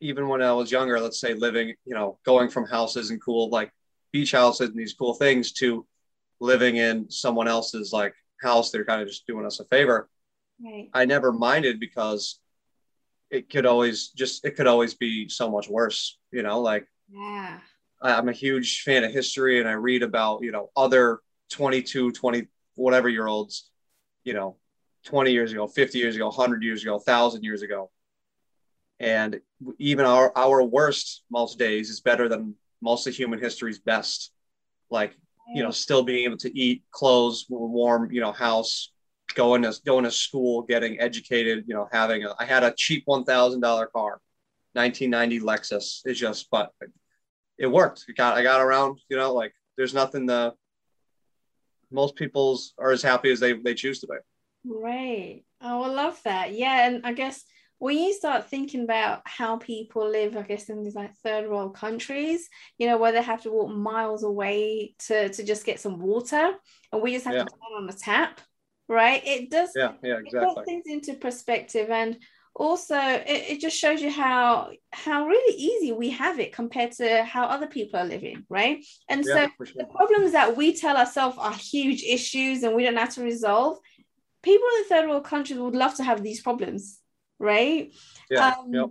even 0.00 0.28
when 0.28 0.42
I 0.42 0.52
was 0.52 0.72
younger, 0.72 0.98
let's 1.00 1.20
say 1.20 1.34
living, 1.34 1.74
you 1.84 1.94
know, 1.94 2.18
going 2.24 2.48
from 2.48 2.66
houses 2.66 3.10
and 3.10 3.22
cool, 3.22 3.50
like 3.50 3.72
beach 4.12 4.32
houses 4.32 4.70
and 4.70 4.78
these 4.78 4.94
cool 4.94 5.14
things 5.14 5.52
to 5.52 5.86
living 6.40 6.76
in 6.76 7.08
someone 7.10 7.48
else's 7.48 7.92
like 7.92 8.14
house, 8.42 8.70
they're 8.70 8.84
kind 8.84 9.00
of 9.00 9.08
just 9.08 9.26
doing 9.26 9.46
us 9.46 9.60
a 9.60 9.64
favor. 9.64 10.08
Right. 10.62 10.90
I 10.92 11.04
never 11.04 11.32
minded 11.32 11.78
because 11.78 12.40
it 13.30 13.50
could 13.50 13.66
always 13.66 14.08
just 14.08 14.44
it 14.44 14.56
could 14.56 14.66
always 14.66 14.94
be 14.94 15.28
so 15.28 15.50
much 15.50 15.68
worse 15.68 16.18
you 16.30 16.42
know 16.42 16.60
like 16.60 16.86
yeah. 17.08 17.58
I'm 18.02 18.28
a 18.28 18.32
huge 18.32 18.82
fan 18.82 19.04
of 19.04 19.12
history 19.12 19.58
and 19.58 19.68
i 19.68 19.72
read 19.72 20.02
about 20.02 20.42
you 20.42 20.52
know 20.52 20.70
other 20.76 21.20
22 21.50 22.12
20 22.12 22.46
whatever 22.74 23.08
year 23.08 23.26
olds 23.26 23.70
you 24.24 24.34
know 24.34 24.56
20 25.06 25.32
years 25.32 25.52
ago 25.52 25.66
50 25.66 25.98
years 25.98 26.16
ago 26.16 26.26
100 26.26 26.62
years 26.62 26.82
ago 26.82 26.94
1000 26.96 27.42
years 27.42 27.62
ago. 27.62 27.90
And 28.98 29.40
even 29.78 30.04
our 30.04 30.32
our 30.36 30.62
worst 30.62 31.22
most 31.30 31.58
days 31.58 31.90
is 31.90 32.00
better 32.00 32.28
than 32.28 32.54
most 32.82 33.06
of 33.06 33.14
human 33.14 33.38
history's 33.38 33.78
best. 33.78 34.32
Like 34.90 35.16
you 35.54 35.62
know 35.62 35.70
still 35.70 36.02
being 36.02 36.24
able 36.24 36.38
to 36.38 36.58
eat 36.58 36.82
clothes 36.90 37.46
warm 37.48 38.10
you 38.10 38.20
know 38.20 38.32
house 38.32 38.90
going 39.36 39.62
to 39.62 39.74
going 39.84 40.04
to 40.04 40.10
school, 40.10 40.62
getting 40.62 40.98
educated, 40.98 41.64
you 41.68 41.74
know, 41.74 41.88
having 41.92 42.24
a 42.24 42.34
I 42.40 42.44
had 42.44 42.64
a 42.64 42.74
cheap 42.76 43.02
one 43.04 43.24
thousand 43.24 43.60
dollar 43.60 43.86
car, 43.86 44.20
1990 44.72 45.40
Lexus. 45.40 46.00
It's 46.04 46.18
just 46.18 46.48
but 46.50 46.72
it 47.58 47.68
worked. 47.68 48.06
It 48.08 48.16
got 48.16 48.36
I 48.36 48.42
got 48.42 48.60
around, 48.60 48.98
you 49.08 49.16
know, 49.16 49.32
like 49.32 49.52
there's 49.76 49.94
nothing 49.94 50.26
the 50.26 50.54
most 51.92 52.16
people's 52.16 52.72
are 52.78 52.90
as 52.90 53.02
happy 53.02 53.30
as 53.30 53.38
they 53.38 53.52
they 53.52 53.74
choose 53.74 54.00
to 54.00 54.08
be. 54.08 54.16
Right. 54.64 55.44
Oh, 55.60 55.82
I 55.82 55.88
love 55.88 56.20
that. 56.24 56.52
Yeah, 56.52 56.88
and 56.88 57.06
I 57.06 57.12
guess 57.12 57.44
when 57.78 57.98
you 57.98 58.14
start 58.14 58.48
thinking 58.48 58.84
about 58.84 59.20
how 59.26 59.58
people 59.58 60.10
live, 60.10 60.34
I 60.36 60.42
guess 60.42 60.70
in 60.70 60.82
these 60.82 60.94
like 60.94 61.14
third 61.16 61.48
world 61.48 61.76
countries, 61.76 62.48
you 62.78 62.86
know, 62.86 62.96
where 62.96 63.12
they 63.12 63.22
have 63.22 63.42
to 63.42 63.52
walk 63.52 63.70
miles 63.70 64.24
away 64.24 64.94
to 65.06 65.28
to 65.28 65.44
just 65.44 65.66
get 65.66 65.78
some 65.78 66.00
water, 66.00 66.52
and 66.90 67.02
we 67.02 67.12
just 67.12 67.26
have 67.26 67.34
yeah. 67.34 67.44
to 67.44 67.50
turn 67.50 67.76
on 67.76 67.86
the 67.86 67.92
tap 67.92 68.40
right 68.88 69.22
it 69.26 69.50
does 69.50 69.70
yeah 69.74 69.92
yeah 70.02 70.18
exactly 70.18 70.62
it 70.62 70.64
things 70.64 70.84
into 70.86 71.14
perspective 71.14 71.90
and 71.90 72.18
also 72.54 72.96
it, 72.96 73.50
it 73.50 73.60
just 73.60 73.76
shows 73.76 74.00
you 74.00 74.10
how 74.10 74.70
how 74.92 75.26
really 75.26 75.56
easy 75.58 75.92
we 75.92 76.10
have 76.10 76.40
it 76.40 76.52
compared 76.52 76.92
to 76.92 77.22
how 77.24 77.44
other 77.44 77.66
people 77.66 78.00
are 78.00 78.06
living 78.06 78.44
right 78.48 78.84
and 79.08 79.24
yeah, 79.26 79.46
so 79.58 79.64
sure. 79.64 79.74
the 79.76 79.84
problems 79.84 80.32
that 80.32 80.56
we 80.56 80.74
tell 80.74 80.96
ourselves 80.96 81.36
are 81.38 81.52
huge 81.52 82.02
issues 82.02 82.62
and 82.62 82.74
we 82.74 82.82
don't 82.82 82.96
have 82.96 83.14
to 83.14 83.22
resolve 83.22 83.78
people 84.42 84.66
in 84.78 84.84
third 84.84 85.08
world 85.08 85.24
countries 85.24 85.58
would 85.58 85.74
love 85.74 85.94
to 85.94 86.04
have 86.04 86.22
these 86.22 86.40
problems 86.40 87.00
right 87.38 87.92
yeah 88.30 88.54
um, 88.58 88.72
yep. 88.72 88.86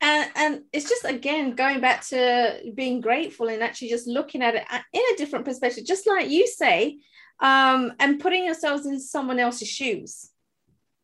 and 0.00 0.30
and 0.36 0.62
it's 0.72 0.88
just 0.88 1.04
again 1.04 1.54
going 1.54 1.80
back 1.80 2.06
to 2.06 2.72
being 2.74 3.00
grateful 3.00 3.48
and 3.48 3.62
actually 3.62 3.88
just 3.88 4.06
looking 4.06 4.42
at 4.42 4.54
it 4.54 4.64
in 4.92 5.02
a 5.12 5.18
different 5.18 5.44
perspective 5.44 5.84
just 5.84 6.06
like 6.06 6.30
you 6.30 6.46
say 6.46 6.96
um, 7.40 7.92
and 7.98 8.20
putting 8.20 8.44
yourselves 8.44 8.86
in 8.86 9.00
someone 9.00 9.38
else's 9.38 9.68
shoes. 9.68 10.30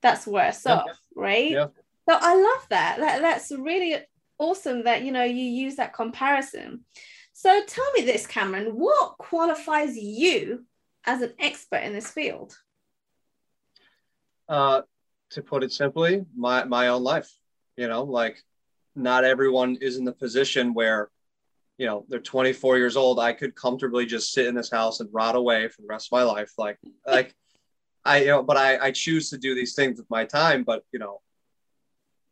That's 0.03 0.27
worse 0.27 0.65
yeah. 0.67 0.75
off, 0.75 0.99
right? 1.15 1.51
Yeah. 1.51 1.67
So 2.09 2.19
I 2.21 2.35
love 2.35 2.67
that. 2.71 2.99
that. 2.99 3.23
That's 3.23 3.51
really 3.51 3.97
awesome 4.39 4.85
that 4.85 5.03
you 5.03 5.13
know 5.13 5.25
you 5.25 5.45
use 5.45 5.77
that 5.77 5.95
comparison. 5.95 6.85
So 7.33 7.63
tell 7.67 7.91
me 7.93 8.03
this, 8.03 8.27
Cameron, 8.27 8.67
what 8.77 9.19
qualifies 9.19 9.97
you 9.97 10.65
as 11.05 11.23
an 11.23 11.33
expert 11.39 11.79
in 11.79 11.93
this 11.93 12.11
field? 12.11 12.57
Uh, 14.49 14.83
to 15.31 15.43
put 15.43 15.63
it 15.63 15.73
simply, 15.73 16.25
my 16.37 16.65
my 16.65 16.89
own 16.89 17.03
life. 17.03 17.31
You 17.77 17.89
know, 17.89 18.03
like 18.05 18.43
not 18.95 19.25
everyone 19.25 19.77
is 19.81 19.97
in 19.97 20.05
the 20.05 20.13
position 20.13 20.75
where 20.75 21.11
you 21.79 21.87
know 21.87 22.05
they're 22.09 22.21
24 22.21 22.79
years 22.79 22.97
old 22.97 23.19
i 23.19 23.33
could 23.33 23.55
comfortably 23.55 24.07
just 24.07 24.33
sit 24.33 24.47
in 24.47 24.55
this 24.55 24.71
house 24.71 25.01
and 25.01 25.09
rot 25.13 25.35
away 25.35 25.69
for 25.69 25.83
the 25.83 25.89
rest 25.89 26.09
of 26.09 26.13
my 26.13 26.23
life. 26.23 26.53
Like 26.57 26.79
like 27.07 27.35
i 28.05 28.19
you 28.19 28.27
know 28.27 28.43
but 28.43 28.57
i 28.57 28.79
i 28.79 28.91
choose 28.91 29.31
to 29.31 29.39
do 29.39 29.55
these 29.55 29.75
things 29.75 29.99
with 29.99 30.09
my 30.11 30.25
time 30.25 30.63
but 30.63 30.85
you 30.93 30.99
know 30.99 31.21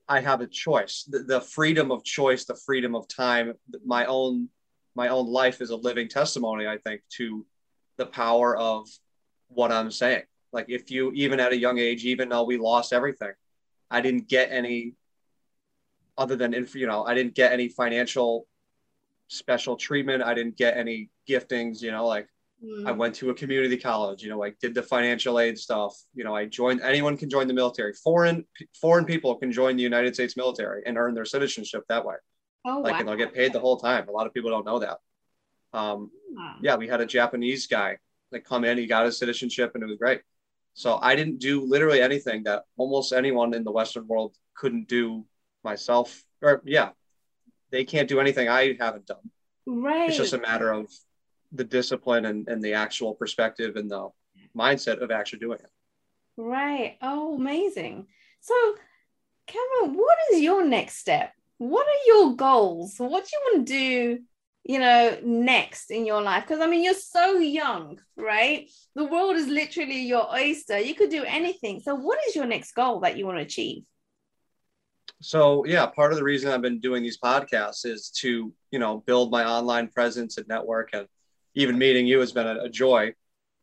i 0.09 0.21
have 0.21 0.41
a 0.41 0.47
choice. 0.47 1.05
The, 1.09 1.21
the 1.21 1.41
freedom 1.41 1.91
of 1.91 2.05
choice 2.05 2.45
the 2.45 2.55
freedom 2.55 2.95
of 2.95 3.09
time 3.09 3.55
my 3.85 4.07
own 4.07 4.49
my 4.95 5.09
own 5.09 5.27
life 5.27 5.61
is 5.61 5.71
a 5.71 5.77
living 5.77 6.09
testimony 6.09 6.67
i 6.67 6.79
think 6.79 7.03
to 7.17 7.47
the 7.97 8.07
power 8.07 8.57
of 8.57 8.89
what 9.49 9.73
i'm 9.73 9.91
saying. 9.91 10.23
Like 10.53 10.67
if 10.69 10.91
you 10.91 11.13
even 11.13 11.41
at 11.41 11.53
a 11.53 11.57
young 11.57 11.79
age 11.79 12.05
even 12.05 12.29
though 12.29 12.45
we 12.45 12.59
lost 12.59 12.93
everything 12.93 13.33
i 13.91 14.01
didn't 14.01 14.29
get 14.29 14.53
any 14.53 14.95
other 16.19 16.37
than 16.37 16.53
you 16.75 16.87
know 16.87 17.05
i 17.05 17.15
didn't 17.15 17.35
get 17.35 17.53
any 17.53 17.69
financial 17.69 18.47
special 19.33 19.77
treatment. 19.77 20.23
I 20.23 20.35
didn't 20.35 20.57
get 20.57 20.77
any 20.77 21.11
giftings, 21.29 21.83
you 21.83 21.91
know, 21.91 22.07
like 22.07 22.29
mm. 22.65 22.87
I 22.87 22.93
went 22.93 23.15
to 23.17 23.31
a 23.31 23.35
community 23.35 23.77
college, 23.77 24.23
you 24.23 24.29
know, 24.29 24.39
like 24.39 24.59
did 24.61 24.75
the 24.75 24.83
financial 24.83 25.41
aid 25.41 25.59
stuff. 25.59 25.97
You 26.15 26.25
know, 26.25 26.35
I 26.35 26.47
joined 26.47 26.81
anyone 26.83 27.17
can 27.17 27.31
join 27.31 27.49
the 27.49 27.55
military. 27.55 27.93
Foreign 27.95 28.45
foreign 28.81 29.05
people 29.05 29.35
can 29.37 29.51
join 29.53 29.77
the 29.77 29.83
United 29.83 30.15
States 30.15 30.37
military 30.37 30.83
and 30.87 30.99
earn 30.99 31.15
their 31.15 31.25
citizenship 31.25 31.85
that 31.89 32.05
way. 32.05 32.17
Oh, 32.65 32.81
like 32.81 32.93
wow. 32.93 32.99
and 33.01 33.09
they'll 33.09 33.17
get 33.17 33.35
paid 33.35 33.53
the 33.53 33.61
whole 33.61 33.79
time. 33.79 34.09
A 34.09 34.13
lot 34.13 34.27
of 34.27 34.35
people 34.35 34.51
don't 34.51 34.67
know 34.67 34.79
that. 34.79 34.99
Um, 35.73 36.11
Wow. 36.35 36.57
yeah, 36.63 36.77
we 36.77 36.89
had 36.89 37.01
a 37.01 37.07
Japanese 37.07 37.67
guy 37.67 37.99
that 38.31 38.45
come 38.45 38.65
in, 38.65 38.79
he 38.79 38.87
got 38.87 39.05
his 39.05 39.19
citizenship 39.19 39.73
and 39.75 39.83
it 39.83 39.87
was 39.87 39.99
great. 39.99 40.23
So 40.75 40.99
I 41.01 41.15
didn't 41.15 41.39
do 41.39 41.61
literally 41.61 42.01
anything 42.01 42.45
that 42.45 42.65
almost 42.77 43.13
anyone 43.13 43.53
in 43.53 43.65
the 43.65 43.71
Western 43.71 44.07
world 44.07 44.35
couldn't 44.55 44.89
do 44.89 45.27
myself. 45.63 46.25
Or 46.41 46.63
yeah, 46.65 46.91
they 47.73 47.85
can't 47.85 48.09
do 48.09 48.21
anything 48.21 48.49
I 48.49 48.77
haven't 48.79 49.07
done. 49.07 49.31
Right. 49.67 50.09
It's 50.09 50.19
just 50.19 50.35
a 50.35 50.39
matter 50.39 50.71
of 50.71 50.93
the 51.51 51.65
discipline 51.65 52.27
and, 52.27 52.47
and 52.47 52.63
the 52.63 52.75
actual 52.75 53.15
perspective 53.15 53.77
and 53.77 53.91
the 53.91 54.11
mindset 54.57 55.03
of 55.03 55.11
actually 55.11 55.41
doing 55.41 55.59
it. 55.59 55.71
Right. 56.37 56.99
Oh, 57.03 57.35
amazing. 57.35 58.07
So, 58.41 58.55
Cameron, 59.47 59.97
what 59.97 60.17
is 60.33 60.41
your 60.41 60.65
next 60.65 60.99
step? 60.99 61.33
What 61.59 61.87
are 61.87 62.07
your 62.07 62.37
goals? 62.37 62.95
What 62.99 63.25
do 63.25 63.31
you 63.33 63.41
want 63.53 63.67
to 63.67 63.73
do, 63.73 64.19
you 64.65 64.79
know, 64.79 65.19
next 65.23 65.91
in 65.91 66.07
your 66.07 66.23
life? 66.23 66.45
Because 66.45 66.61
I 66.61 66.67
mean, 66.67 66.85
you're 66.85 66.95
so 66.95 67.39
young, 67.39 68.01
right? 68.17 68.69
The 68.95 69.05
world 69.05 69.37
is 69.37 69.47
literally 69.47 70.03
your 70.03 70.31
oyster. 70.33 70.79
You 70.79 70.95
could 70.95 71.11
do 71.11 71.25
anything. 71.25 71.81
So, 71.81 71.95
what 71.95 72.19
is 72.29 72.35
your 72.37 72.47
next 72.47 72.73
goal 72.73 73.01
that 73.01 73.17
you 73.17 73.27
want 73.27 73.39
to 73.39 73.45
achieve? 73.45 73.85
So 75.23 75.65
yeah, 75.65 75.87
part 75.87 76.13
of 76.13 76.19
the 76.19 76.25
reason 76.25 76.51
I've 76.51 76.63
been 76.63 76.81
doing 76.81 77.03
these 77.03 77.19
podcasts 77.19 77.87
is 77.87 78.11
to, 78.17 78.53
you 78.73 78.79
know, 78.79 78.99
build 79.07 79.31
my 79.31 79.45
online 79.45 79.87
presence 79.89 80.37
and 80.37 80.49
network 80.49 80.91
and 80.93 81.07
even 81.55 81.79
meeting 81.79 82.07
you 82.07 82.19
has 82.19 82.33
been 82.33 82.47
a, 82.47 82.65
a 82.65 82.69
joy. 82.69 83.15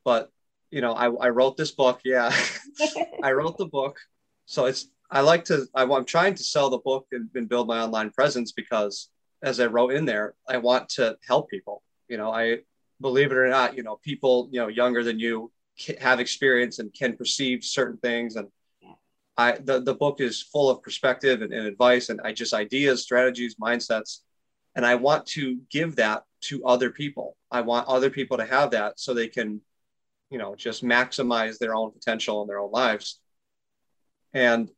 But, 0.06 0.32
you 0.72 0.80
know, 0.80 0.94
I, 0.94 1.12
I 1.14 1.30
wrote 1.30 1.58
this 1.58 1.72
book. 1.72 2.00
Yeah. 2.06 2.34
I 3.24 3.34
wrote 3.34 3.58
the 3.58 3.66
book. 3.66 4.00
So 4.46 4.66
it's, 4.66 4.88
I 5.12 5.20
like 5.20 5.44
to, 5.46 5.66
I, 5.76 5.84
I'm 5.84 6.06
trying 6.06 6.36
to 6.36 6.44
sell 6.44 6.70
the 6.70 6.78
book 6.78 7.08
and, 7.12 7.30
and 7.36 7.50
build 7.50 7.68
my 7.68 7.82
online 7.82 8.12
presence 8.12 8.54
because 8.54 9.10
as 9.44 9.60
I 9.60 9.66
wrote 9.66 9.94
in 9.94 10.06
there, 10.06 10.36
I 10.48 10.58
want 10.58 10.88
to 10.90 11.18
help 11.28 11.50
people. 11.50 11.84
You 12.08 12.18
know, 12.18 12.32
I 12.32 12.60
believe 13.02 13.32
it 13.32 13.38
or 13.38 13.50
not, 13.50 13.76
you 13.76 13.84
know, 13.84 14.00
people, 14.02 14.48
you 14.52 14.62
know, 14.62 14.70
younger 14.70 15.04
than 15.04 15.20
you 15.20 15.52
have 16.00 16.22
experience 16.22 16.80
and 16.80 16.94
can 16.94 17.18
perceive 17.18 17.64
certain 17.66 17.98
things. 17.98 18.38
And 18.38 18.48
I, 19.40 19.54
the, 19.54 19.80
the 19.80 19.96
book 19.96 20.20
is 20.20 20.42
full 20.42 20.70
of 20.70 20.84
perspective 20.84 21.42
and, 21.42 21.54
and 21.54 21.66
advice 21.66 22.10
and 22.10 22.20
I 22.26 22.34
just 22.34 22.54
ideas, 22.54 23.04
strategies, 23.04 23.56
mindsets. 23.56 24.20
And 24.76 24.86
I 24.86 24.96
want 24.96 25.26
to 25.28 25.62
give 25.72 25.96
that 25.96 26.24
to 26.42 26.66
other 26.66 26.90
people. 26.90 27.38
I 27.50 27.62
want 27.62 27.88
other 27.88 28.10
people 28.10 28.36
to 28.36 28.46
have 28.46 28.72
that 28.72 29.00
so 29.00 29.14
they 29.14 29.30
can, 29.30 29.62
you 30.30 30.40
know, 30.40 30.56
just 30.56 30.84
maximize 30.84 31.58
their 31.58 31.74
own 31.74 31.94
potential 31.94 32.42
in 32.42 32.50
their 32.50 32.60
own 32.60 32.72
lives. 32.72 33.22
And 34.34 34.70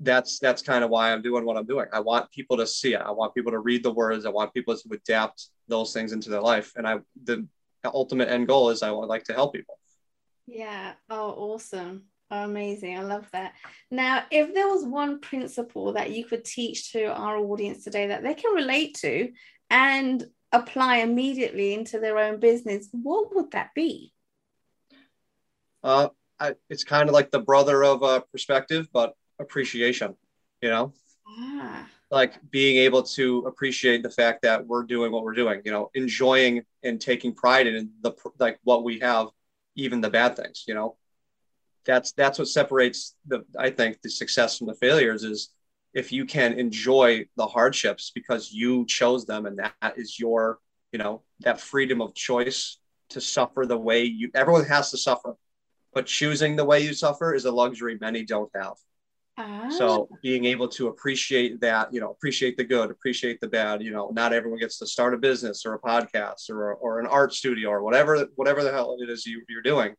that's 0.00 0.40
that's 0.40 0.62
kind 0.62 0.82
of 0.82 0.90
why 0.90 1.12
I'm 1.12 1.22
doing 1.22 1.44
what 1.44 1.56
I'm 1.56 1.66
doing. 1.66 1.86
I 1.92 2.00
want 2.00 2.28
people 2.32 2.56
to 2.56 2.66
see 2.66 2.94
it. 2.94 3.00
I 3.00 3.12
want 3.12 3.36
people 3.36 3.52
to 3.52 3.60
read 3.60 3.84
the 3.84 3.92
words. 3.92 4.26
I 4.26 4.30
want 4.30 4.52
people 4.52 4.76
to 4.76 4.88
adapt 4.92 5.46
those 5.68 5.92
things 5.92 6.10
into 6.10 6.28
their 6.28 6.40
life. 6.40 6.72
And 6.74 6.88
I 6.88 6.98
the 7.22 7.46
ultimate 7.84 8.28
end 8.28 8.48
goal 8.48 8.70
is 8.70 8.82
I 8.82 8.90
would 8.90 9.06
like 9.06 9.22
to 9.24 9.32
help 9.32 9.54
people. 9.54 9.78
Yeah. 10.48 10.94
Oh, 11.08 11.30
awesome. 11.30 12.06
Oh, 12.34 12.44
amazing. 12.44 12.98
I 12.98 13.02
love 13.02 13.28
that. 13.32 13.52
Now, 13.90 14.24
if 14.30 14.54
there 14.54 14.66
was 14.66 14.86
one 14.86 15.20
principle 15.20 15.92
that 15.92 16.12
you 16.12 16.24
could 16.24 16.46
teach 16.46 16.92
to 16.92 17.04
our 17.04 17.36
audience 17.36 17.84
today 17.84 18.06
that 18.06 18.22
they 18.22 18.32
can 18.32 18.54
relate 18.54 18.94
to 19.02 19.30
and 19.68 20.24
apply 20.50 20.98
immediately 20.98 21.74
into 21.74 21.98
their 22.00 22.16
own 22.16 22.40
business, 22.40 22.88
what 22.92 23.36
would 23.36 23.50
that 23.50 23.74
be? 23.74 24.14
Uh, 25.84 26.08
I, 26.40 26.54
it's 26.70 26.84
kind 26.84 27.10
of 27.10 27.12
like 27.12 27.30
the 27.30 27.38
brother 27.38 27.84
of 27.84 28.02
uh, 28.02 28.20
perspective, 28.32 28.88
but 28.94 29.14
appreciation. 29.38 30.16
You 30.62 30.70
know, 30.70 30.94
Ah, 31.28 31.86
like 32.10 32.38
being 32.50 32.78
able 32.78 33.02
to 33.02 33.40
appreciate 33.40 34.02
the 34.02 34.10
fact 34.10 34.40
that 34.42 34.66
we're 34.66 34.84
doing 34.84 35.12
what 35.12 35.22
we're 35.22 35.34
doing. 35.34 35.60
You 35.66 35.72
know, 35.72 35.90
enjoying 35.92 36.62
and 36.82 36.98
taking 36.98 37.34
pride 37.34 37.66
in 37.66 37.90
the 38.00 38.12
like 38.38 38.58
what 38.64 38.84
we 38.84 39.00
have, 39.00 39.26
even 39.74 40.00
the 40.00 40.08
bad 40.08 40.36
things. 40.36 40.64
You 40.66 40.72
know, 40.74 40.96
that's 41.84 42.12
that's 42.12 42.38
what 42.38 42.48
separates 42.48 43.16
the 43.26 43.44
I 43.58 43.70
think 43.70 44.00
the 44.02 44.10
success 44.10 44.58
from 44.58 44.68
the 44.68 44.74
failures 44.74 45.24
is 45.24 45.50
if 45.94 46.12
you 46.12 46.24
can 46.24 46.54
enjoy 46.54 47.26
the 47.36 47.46
hardships 47.46 48.12
because 48.14 48.52
you 48.52 48.86
chose 48.86 49.26
them 49.26 49.46
and 49.46 49.58
that 49.58 49.94
is 49.96 50.18
your 50.18 50.58
you 50.92 50.98
know 50.98 51.22
that 51.40 51.60
freedom 51.60 52.00
of 52.00 52.14
choice 52.14 52.78
to 53.10 53.20
suffer 53.20 53.66
the 53.66 53.76
way 53.76 54.04
you 54.04 54.30
everyone 54.34 54.64
has 54.64 54.90
to 54.90 54.98
suffer 54.98 55.36
but 55.92 56.06
choosing 56.06 56.56
the 56.56 56.64
way 56.64 56.80
you 56.80 56.94
suffer 56.94 57.34
is 57.34 57.44
a 57.44 57.52
luxury 57.52 57.98
many 58.00 58.24
don't 58.24 58.50
have. 58.54 58.74
Ah, 59.36 59.68
so 59.70 60.08
being 60.22 60.44
able 60.44 60.68
to 60.68 60.88
appreciate 60.88 61.60
that 61.60 61.92
you 61.92 62.00
know 62.00 62.10
appreciate 62.10 62.56
the 62.56 62.64
good 62.64 62.90
appreciate 62.90 63.40
the 63.40 63.48
bad 63.48 63.82
you 63.82 63.90
know 63.90 64.10
not 64.12 64.32
everyone 64.32 64.58
gets 64.58 64.78
to 64.78 64.86
start 64.86 65.14
a 65.14 65.16
business 65.16 65.64
or 65.64 65.74
a 65.74 65.80
podcast 65.80 66.50
or, 66.50 66.74
or 66.74 67.00
an 67.00 67.06
art 67.06 67.32
studio 67.32 67.70
or 67.70 67.82
whatever 67.82 68.26
whatever 68.36 68.62
the 68.62 68.70
hell 68.70 68.96
it 69.00 69.08
is 69.08 69.24
you, 69.24 69.42
you're 69.48 69.62
doing 69.62 69.94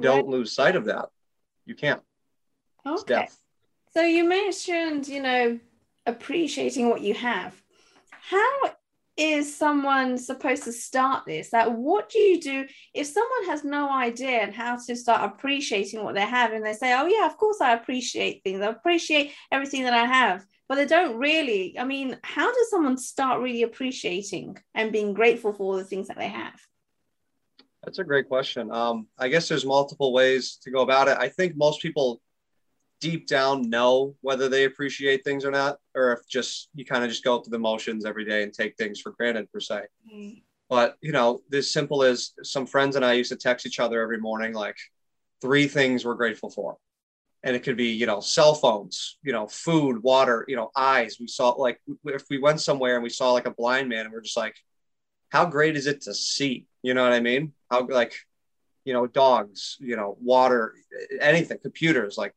don't 0.00 0.28
lose 0.28 0.52
sight 0.52 0.76
of 0.76 0.86
that 0.86 1.06
you 1.64 1.74
can't 1.74 2.00
okay. 2.86 3.28
So 3.94 4.02
you 4.02 4.24
mentioned, 4.28 5.06
you 5.06 5.22
know, 5.22 5.60
appreciating 6.04 6.90
what 6.90 7.00
you 7.00 7.14
have. 7.14 7.54
How 8.10 8.74
is 9.16 9.56
someone 9.56 10.18
supposed 10.18 10.64
to 10.64 10.72
start 10.72 11.24
this? 11.26 11.52
Like, 11.52 11.68
what 11.68 12.08
do 12.08 12.18
you 12.18 12.40
do 12.40 12.66
if 12.92 13.06
someone 13.06 13.46
has 13.46 13.62
no 13.62 13.88
idea 13.88 14.40
and 14.40 14.52
how 14.52 14.76
to 14.84 14.96
start 14.96 15.22
appreciating 15.22 16.02
what 16.02 16.16
they 16.16 16.26
have 16.26 16.52
and 16.52 16.66
they 16.66 16.72
say, 16.72 16.92
oh, 16.98 17.06
yeah, 17.06 17.26
of 17.26 17.36
course 17.36 17.60
I 17.60 17.74
appreciate 17.74 18.42
things. 18.42 18.62
I 18.62 18.66
appreciate 18.66 19.30
everything 19.52 19.84
that 19.84 19.94
I 19.94 20.06
have. 20.06 20.44
But 20.68 20.76
they 20.76 20.86
don't 20.86 21.18
really. 21.18 21.78
I 21.78 21.84
mean, 21.84 22.18
how 22.24 22.52
does 22.52 22.70
someone 22.70 22.96
start 22.96 23.42
really 23.42 23.62
appreciating 23.62 24.56
and 24.74 24.90
being 24.90 25.14
grateful 25.14 25.52
for 25.52 25.62
all 25.62 25.76
the 25.76 25.84
things 25.84 26.08
that 26.08 26.16
they 26.16 26.28
have? 26.28 26.58
That's 27.84 27.98
a 27.98 28.04
great 28.04 28.28
question. 28.28 28.70
Um, 28.72 29.06
I 29.18 29.28
guess 29.28 29.48
there's 29.48 29.66
multiple 29.66 30.12
ways 30.12 30.58
to 30.62 30.70
go 30.70 30.80
about 30.80 31.08
it. 31.08 31.18
I 31.18 31.28
think 31.28 31.56
most 31.56 31.82
people 31.82 32.20
deep 33.00 33.26
down 33.26 33.68
know 33.68 34.14
whether 34.22 34.48
they 34.48 34.64
appreciate 34.64 35.24
things 35.24 35.44
or 35.44 35.50
not, 35.50 35.78
or 35.94 36.12
if 36.12 36.26
just 36.28 36.70
you 36.74 36.84
kind 36.84 37.04
of 37.04 37.10
just 37.10 37.24
go 37.24 37.40
through 37.40 37.50
the 37.50 37.58
motions 37.58 38.06
every 38.06 38.24
day 38.24 38.42
and 38.42 38.52
take 38.52 38.76
things 38.76 39.00
for 39.00 39.12
granted 39.12 39.50
per 39.52 39.60
se. 39.60 39.82
But 40.70 40.96
you 41.02 41.12
know, 41.12 41.40
this 41.50 41.70
simple 41.70 42.02
as 42.02 42.32
some 42.42 42.66
friends 42.66 42.96
and 42.96 43.04
I 43.04 43.12
used 43.14 43.30
to 43.30 43.36
text 43.36 43.66
each 43.66 43.80
other 43.80 44.00
every 44.00 44.18
morning, 44.18 44.54
like 44.54 44.76
three 45.42 45.68
things 45.68 46.04
we're 46.04 46.14
grateful 46.14 46.50
for. 46.50 46.78
And 47.42 47.54
it 47.54 47.62
could 47.62 47.76
be, 47.76 47.88
you 47.88 48.06
know, 48.06 48.20
cell 48.20 48.54
phones, 48.54 49.18
you 49.22 49.32
know, 49.32 49.46
food, 49.46 50.02
water, 50.02 50.46
you 50.48 50.56
know, 50.56 50.70
eyes. 50.74 51.18
We 51.20 51.26
saw 51.26 51.50
like 51.50 51.78
if 52.06 52.24
we 52.30 52.38
went 52.38 52.62
somewhere 52.62 52.94
and 52.94 53.02
we 53.02 53.10
saw 53.10 53.32
like 53.32 53.46
a 53.46 53.50
blind 53.50 53.90
man 53.90 54.06
and 54.06 54.12
we're 54.14 54.22
just 54.22 54.38
like, 54.38 54.56
how 55.34 55.44
great 55.44 55.76
is 55.76 55.88
it 55.88 56.02
to 56.02 56.14
see? 56.14 56.66
You 56.82 56.94
know 56.94 57.02
what 57.02 57.12
I 57.12 57.18
mean? 57.18 57.52
How 57.68 57.84
like, 57.88 58.14
you 58.84 58.92
know, 58.92 59.08
dogs, 59.08 59.76
you 59.80 59.96
know, 59.96 60.16
water, 60.20 60.74
anything, 61.20 61.58
computers, 61.60 62.16
like 62.16 62.32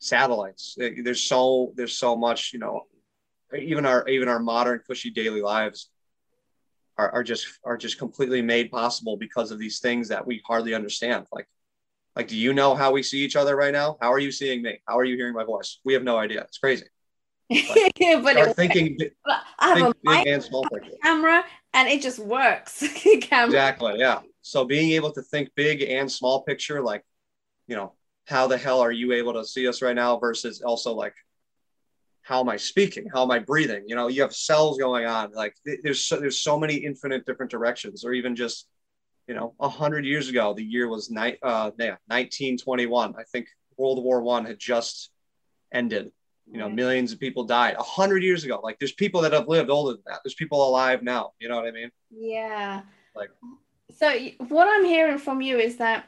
satellites. 0.00 0.76
Eh, 0.78 0.90
there's 1.02 1.22
so 1.22 1.72
there's 1.76 1.96
so 1.96 2.14
much, 2.14 2.52
you 2.52 2.58
know, 2.58 2.82
even 3.58 3.86
our 3.86 4.06
even 4.06 4.28
our 4.28 4.38
modern 4.38 4.80
cushy 4.86 5.10
daily 5.10 5.40
lives 5.40 5.90
are, 6.98 7.10
are 7.10 7.24
just 7.24 7.46
are 7.64 7.78
just 7.78 7.98
completely 7.98 8.42
made 8.42 8.70
possible 8.70 9.16
because 9.16 9.50
of 9.50 9.58
these 9.58 9.80
things 9.80 10.08
that 10.08 10.26
we 10.26 10.42
hardly 10.46 10.74
understand. 10.74 11.24
Like 11.32 11.48
like 12.16 12.28
do 12.28 12.36
you 12.36 12.52
know 12.52 12.74
how 12.74 12.92
we 12.92 13.02
see 13.02 13.24
each 13.24 13.36
other 13.36 13.56
right 13.56 13.72
now? 13.72 13.96
How 14.02 14.12
are 14.12 14.18
you 14.18 14.30
seeing 14.30 14.60
me? 14.60 14.82
How 14.86 14.98
are 14.98 15.04
you 15.04 15.16
hearing 15.16 15.34
my 15.34 15.44
voice? 15.44 15.80
We 15.86 15.94
have 15.94 16.04
no 16.04 16.18
idea. 16.18 16.42
It's 16.42 16.58
crazy. 16.58 16.84
but 18.22 18.36
it, 18.36 18.56
thinking 18.56 18.96
big, 18.98 19.12
I 19.58 19.68
have 19.68 19.76
think 19.76 19.88
a 19.88 20.10
mic, 20.10 20.24
big 20.24 20.34
and 20.34 20.42
small 20.42 20.64
picture. 20.64 20.92
camera, 21.02 21.44
and 21.74 21.88
it 21.88 22.02
just 22.02 22.18
works. 22.18 22.84
camera. 23.20 23.46
Exactly. 23.46 23.98
Yeah. 23.98 24.20
So 24.42 24.64
being 24.64 24.90
able 24.92 25.12
to 25.12 25.22
think 25.22 25.50
big 25.54 25.82
and 25.82 26.10
small 26.10 26.42
picture, 26.42 26.82
like, 26.82 27.04
you 27.66 27.76
know, 27.76 27.94
how 28.26 28.46
the 28.46 28.58
hell 28.58 28.80
are 28.80 28.92
you 28.92 29.12
able 29.12 29.34
to 29.34 29.44
see 29.44 29.68
us 29.68 29.82
right 29.82 29.94
now 29.94 30.18
versus 30.18 30.62
also 30.62 30.94
like, 30.94 31.14
how 32.22 32.40
am 32.40 32.48
I 32.48 32.56
speaking? 32.56 33.06
How 33.12 33.24
am 33.24 33.30
I 33.30 33.40
breathing? 33.40 33.84
You 33.86 33.96
know, 33.96 34.08
you 34.08 34.22
have 34.22 34.34
cells 34.34 34.78
going 34.78 35.06
on. 35.06 35.32
Like 35.32 35.56
there's 35.82 36.04
so, 36.04 36.18
there's 36.20 36.40
so 36.40 36.58
many 36.58 36.76
infinite 36.76 37.26
different 37.26 37.50
directions, 37.50 38.04
or 38.04 38.12
even 38.12 38.36
just, 38.36 38.68
you 39.26 39.34
know, 39.34 39.54
a 39.58 39.68
hundred 39.68 40.04
years 40.04 40.28
ago, 40.28 40.54
the 40.54 40.64
year 40.64 40.88
was 40.88 41.10
ni- 41.10 41.38
uh, 41.42 41.72
yeah, 41.78 41.96
1921. 42.06 43.14
I 43.18 43.24
think 43.24 43.48
World 43.76 44.02
War 44.02 44.22
One 44.22 44.44
had 44.44 44.58
just 44.58 45.10
ended. 45.72 46.12
You 46.50 46.58
know, 46.58 46.66
Right. 46.66 46.74
millions 46.74 47.12
of 47.12 47.20
people 47.20 47.44
died 47.44 47.76
a 47.78 47.82
hundred 47.82 48.22
years 48.22 48.44
ago. 48.44 48.60
Like 48.62 48.78
there's 48.78 48.92
people 48.92 49.20
that 49.22 49.32
have 49.32 49.48
lived 49.48 49.70
older 49.70 49.92
than 49.94 50.02
that. 50.06 50.20
There's 50.24 50.34
people 50.34 50.66
alive 50.68 51.02
now. 51.02 51.32
You 51.38 51.48
know 51.48 51.56
what 51.56 51.66
I 51.66 51.70
mean? 51.70 51.90
Yeah. 52.10 52.82
Like- 53.14 53.30
so 53.94 54.10
what 54.48 54.68
I'm 54.68 54.84
hearing 54.84 55.18
from 55.18 55.40
you 55.40 55.58
is 55.58 55.76
that 55.76 56.06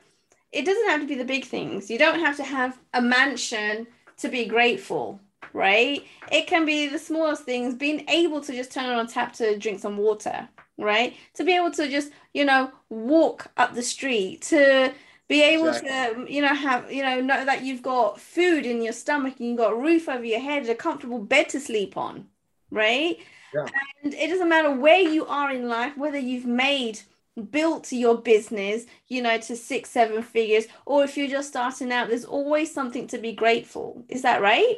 it 0.52 0.64
doesn't 0.64 0.88
have 0.88 1.00
to 1.00 1.06
be 1.06 1.14
the 1.14 1.24
big 1.24 1.44
things. 1.44 1.90
You 1.90 1.98
don't 1.98 2.20
have 2.20 2.36
to 2.36 2.44
have 2.44 2.78
a 2.92 3.00
mansion 3.02 3.86
to 4.18 4.28
be 4.28 4.44
grateful, 4.46 5.20
right? 5.52 6.04
It 6.30 6.46
can 6.46 6.64
be 6.64 6.86
the 6.88 6.98
smallest 6.98 7.44
things, 7.44 7.74
being 7.74 8.08
able 8.08 8.40
to 8.42 8.52
just 8.52 8.70
turn 8.72 8.86
on 8.86 9.04
a 9.04 9.08
tap 9.08 9.32
to 9.34 9.58
drink 9.58 9.80
some 9.80 9.96
water, 9.96 10.48
right? 10.78 11.14
To 11.34 11.44
be 11.44 11.54
able 11.56 11.72
to 11.72 11.88
just, 11.88 12.12
you 12.32 12.44
know, 12.44 12.70
walk 12.88 13.48
up 13.56 13.74
the 13.74 13.82
street, 13.82 14.42
to 14.42 14.92
be 15.28 15.42
able 15.42 15.72
to, 15.72 15.88
um, 15.88 16.26
you 16.28 16.42
know, 16.42 16.54
have, 16.54 16.92
you 16.92 17.02
know, 17.02 17.20
know 17.20 17.44
that 17.44 17.62
you've 17.62 17.82
got 17.82 18.20
food 18.20 18.66
in 18.66 18.82
your 18.82 18.92
stomach 18.92 19.34
and 19.38 19.48
you've 19.48 19.58
got 19.58 19.72
a 19.72 19.76
roof 19.76 20.08
over 20.08 20.24
your 20.24 20.40
head, 20.40 20.68
a 20.68 20.74
comfortable 20.74 21.18
bed 21.18 21.48
to 21.50 21.60
sleep 21.60 21.96
on, 21.96 22.26
right? 22.70 23.18
Yeah. 23.54 23.66
And 24.02 24.14
it 24.14 24.28
doesn't 24.28 24.48
matter 24.48 24.70
where 24.70 25.00
you 25.00 25.26
are 25.26 25.50
in 25.50 25.68
life, 25.68 25.96
whether 25.96 26.18
you've 26.18 26.46
made 26.46 27.00
built 27.50 27.90
your 27.92 28.18
business, 28.18 28.84
you 29.08 29.22
know, 29.22 29.38
to 29.38 29.56
six, 29.56 29.90
seven 29.90 30.22
figures, 30.22 30.66
or 30.86 31.04
if 31.04 31.16
you're 31.16 31.28
just 31.28 31.48
starting 31.48 31.92
out, 31.92 32.08
there's 32.08 32.24
always 32.24 32.72
something 32.72 33.06
to 33.08 33.18
be 33.18 33.32
grateful. 33.32 34.04
Is 34.08 34.22
that 34.22 34.40
right? 34.40 34.76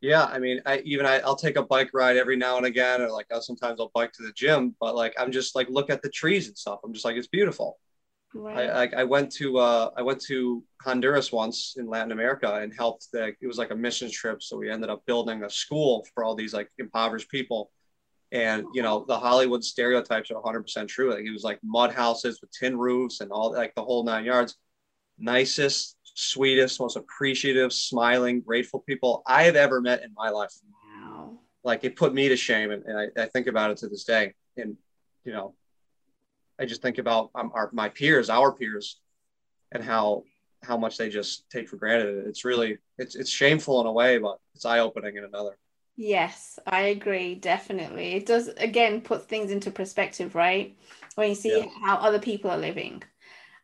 Yeah, 0.00 0.24
I 0.24 0.38
mean, 0.38 0.60
I 0.66 0.78
even 0.84 1.06
I, 1.06 1.18
I'll 1.20 1.36
take 1.36 1.56
a 1.56 1.62
bike 1.62 1.90
ride 1.92 2.16
every 2.16 2.36
now 2.36 2.58
and 2.58 2.66
again, 2.66 3.00
or 3.00 3.10
like 3.10 3.26
sometimes 3.40 3.80
I'll 3.80 3.90
bike 3.94 4.12
to 4.12 4.22
the 4.22 4.32
gym. 4.32 4.76
But 4.78 4.94
like 4.94 5.14
I'm 5.18 5.32
just 5.32 5.56
like 5.56 5.68
look 5.70 5.90
at 5.90 6.02
the 6.02 6.10
trees 6.10 6.48
and 6.48 6.56
stuff. 6.56 6.80
I'm 6.84 6.92
just 6.92 7.04
like 7.04 7.16
it's 7.16 7.26
beautiful. 7.26 7.78
Right. 8.38 8.68
I, 8.68 8.84
I, 8.84 8.90
I 8.98 9.04
went 9.04 9.32
to 9.32 9.58
uh, 9.58 9.90
I 9.96 10.02
went 10.02 10.20
to 10.22 10.62
Honduras 10.82 11.32
once 11.32 11.74
in 11.78 11.86
Latin 11.86 12.12
America 12.12 12.54
and 12.56 12.72
helped. 12.76 13.08
The, 13.12 13.34
it 13.40 13.46
was 13.46 13.58
like 13.58 13.70
a 13.70 13.76
mission 13.76 14.10
trip, 14.10 14.42
so 14.42 14.56
we 14.56 14.70
ended 14.70 14.90
up 14.90 15.04
building 15.06 15.44
a 15.44 15.50
school 15.50 16.06
for 16.14 16.24
all 16.24 16.34
these 16.34 16.54
like 16.54 16.70
impoverished 16.78 17.30
people 17.30 17.70
and 18.32 18.66
you 18.74 18.82
know, 18.82 19.04
the 19.06 19.18
Hollywood 19.18 19.62
stereotypes 19.62 20.30
are 20.30 20.40
100% 20.40 20.88
true. 20.88 21.12
Like 21.12 21.24
it 21.24 21.30
was 21.30 21.44
like 21.44 21.60
mud 21.62 21.92
houses 21.92 22.40
with 22.40 22.50
tin 22.50 22.76
roofs 22.76 23.20
and 23.20 23.30
all 23.30 23.52
like 23.52 23.74
the 23.74 23.84
whole 23.84 24.04
nine 24.04 24.24
yards. 24.24 24.56
Nicest, 25.18 25.96
sweetest, 26.02 26.80
most 26.80 26.96
appreciative, 26.96 27.72
smiling, 27.72 28.40
grateful 28.40 28.80
people 28.80 29.22
I 29.26 29.44
have 29.44 29.56
ever 29.56 29.80
met 29.80 30.02
in 30.02 30.12
my 30.14 30.28
life. 30.28 30.52
Wow. 31.00 31.38
Like 31.64 31.84
it 31.84 31.96
put 31.96 32.12
me 32.12 32.28
to 32.28 32.36
shame, 32.36 32.70
and, 32.70 32.84
and 32.84 32.98
I, 32.98 33.22
I, 33.22 33.26
think 33.26 33.46
about 33.46 33.70
it 33.70 33.78
to 33.78 33.88
this 33.88 34.04
day. 34.04 34.34
And 34.58 34.76
you 35.24 35.32
know, 35.32 35.54
I 36.58 36.66
just 36.66 36.82
think 36.82 36.98
about 36.98 37.30
um, 37.34 37.50
our 37.54 37.70
my 37.72 37.88
peers, 37.88 38.30
our 38.30 38.52
peers, 38.52 39.00
and 39.72 39.82
how 39.82 40.24
how 40.62 40.76
much 40.76 40.96
they 40.96 41.08
just 41.08 41.48
take 41.50 41.68
for 41.68 41.76
granted. 41.76 42.26
It's 42.26 42.44
really 42.44 42.78
it's 42.98 43.14
it's 43.14 43.30
shameful 43.30 43.80
in 43.80 43.86
a 43.86 43.92
way, 43.92 44.18
but 44.18 44.38
it's 44.54 44.64
eye 44.64 44.80
opening 44.80 45.16
in 45.16 45.24
another. 45.24 45.56
Yes, 45.96 46.58
I 46.66 46.80
agree. 46.82 47.34
Definitely. 47.34 48.16
It 48.16 48.26
does, 48.26 48.48
again, 48.48 49.00
put 49.00 49.28
things 49.28 49.50
into 49.50 49.70
perspective, 49.70 50.34
right? 50.34 50.76
When 51.14 51.30
you 51.30 51.34
see 51.34 51.58
yeah. 51.58 51.66
how 51.82 51.96
other 51.96 52.18
people 52.18 52.50
are 52.50 52.58
living. 52.58 53.02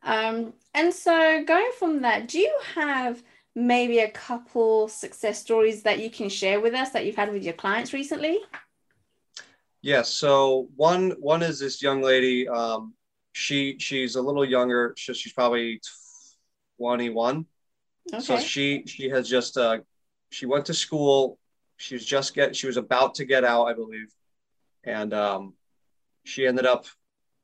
Um, 0.03 0.55
and 0.75 0.95
so, 0.95 1.45
going 1.45 1.71
from 1.79 2.01
that, 2.03 2.29
do 2.29 2.39
you 2.39 2.59
have 2.75 3.23
maybe 3.55 3.99
a 3.99 4.11
couple 4.11 4.89
success 4.89 5.41
stories 5.41 5.83
that 5.83 6.01
you 6.01 6.09
can 6.09 6.31
share 6.31 6.59
with 6.59 6.73
us 6.73 6.91
that 6.91 7.05
you've 7.05 7.17
had 7.17 7.31
with 7.31 7.45
your 7.45 7.53
clients 7.53 7.93
recently? 7.93 8.39
Yes. 9.83 10.11
So 10.11 10.69
one 10.77 11.11
one 11.19 11.43
is 11.43 11.59
this 11.59 11.83
young 11.83 12.03
lady. 12.03 12.49
Um, 12.49 12.95
she 13.33 13.77
she's 13.79 14.17
a 14.17 14.23
little 14.23 14.45
younger. 14.45 14.95
She, 14.97 15.13
she's 15.15 15.33
probably 15.33 15.81
twenty 16.79 17.11
one. 17.11 17.47
Okay. 18.13 18.23
So 18.23 18.39
she 18.39 18.85
she 18.87 19.09
has 19.11 19.29
just 19.29 19.57
uh, 19.57 19.79
she 20.31 20.47
went 20.47 20.67
to 20.67 20.75
school 20.75 21.39
she 21.83 21.97
was 21.97 22.05
just 22.05 22.35
get 22.35 22.55
she 22.55 22.69
was 22.69 22.77
about 22.77 23.17
to 23.17 23.25
get 23.25 23.45
out, 23.45 23.65
I 23.65 23.75
believe, 23.75 24.13
and 24.85 25.13
um, 25.13 25.55
she 26.25 26.47
ended 26.47 26.65
up 26.65 26.87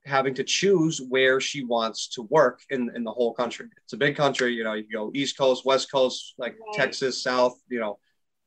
having 0.06 0.32
to 0.34 0.44
choose 0.44 1.00
where 1.00 1.40
she 1.40 1.64
wants 1.64 2.08
to 2.10 2.22
work 2.22 2.60
in 2.70 2.90
in 2.94 3.02
the 3.02 3.10
whole 3.10 3.34
country. 3.34 3.66
It's 3.82 3.94
a 3.94 3.96
big 3.96 4.16
country, 4.16 4.54
you 4.54 4.62
know. 4.62 4.74
You 4.74 4.86
go 4.92 5.10
East 5.12 5.36
Coast, 5.36 5.66
West 5.66 5.90
Coast, 5.90 6.34
like 6.38 6.52
right. 6.52 6.74
Texas, 6.74 7.20
South, 7.20 7.60
you 7.68 7.80
know, 7.80 7.98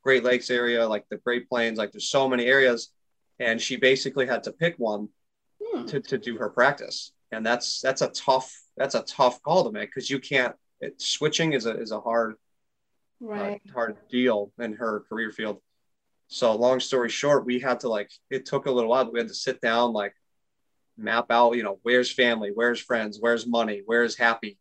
Great 0.02 0.24
Lakes 0.24 0.50
area, 0.50 0.88
like 0.88 1.04
the 1.10 1.18
Great 1.18 1.46
Plains. 1.46 1.76
Like 1.76 1.92
there's 1.92 2.08
so 2.08 2.26
many 2.26 2.46
areas, 2.46 2.90
and 3.42 3.60
she 3.60 3.76
basically 3.76 4.26
had 4.26 4.44
to 4.44 4.52
pick 4.52 4.76
one 4.78 5.08
hmm. 5.62 5.86
to 5.86 6.00
to 6.00 6.18
do 6.18 6.36
her 6.36 6.48
practice, 6.48 7.12
and 7.30 7.44
that's 7.44 7.80
that's 7.80 8.02
a 8.02 8.08
tough 8.08 8.52
that's 8.76 8.94
a 8.94 9.02
tough 9.02 9.42
call 9.42 9.64
to 9.64 9.72
make 9.72 9.90
because 9.90 10.08
you 10.08 10.18
can't. 10.18 10.54
It, 10.80 11.00
switching 11.00 11.52
is 11.52 11.66
a 11.66 11.78
is 11.78 11.92
a 11.92 12.00
hard 12.00 12.34
right. 13.20 13.60
Uh, 13.68 13.72
hard 13.72 13.96
deal 14.10 14.52
in 14.58 14.74
her 14.74 15.04
career 15.08 15.30
field. 15.30 15.60
So 16.28 16.54
long 16.54 16.80
story 16.80 17.08
short, 17.08 17.44
we 17.44 17.60
had 17.60 17.80
to 17.80 17.88
like 17.88 18.10
it 18.30 18.46
took 18.46 18.66
a 18.66 18.70
little 18.70 18.90
while, 18.90 19.04
but 19.04 19.12
we 19.12 19.20
had 19.20 19.28
to 19.28 19.34
sit 19.34 19.60
down, 19.60 19.92
like 19.92 20.14
map 20.96 21.26
out, 21.30 21.56
you 21.56 21.62
know, 21.62 21.78
where's 21.82 22.10
family, 22.10 22.50
where's 22.54 22.80
friends, 22.80 23.18
where's 23.20 23.46
money, 23.46 23.82
where's 23.84 24.16
happy, 24.16 24.58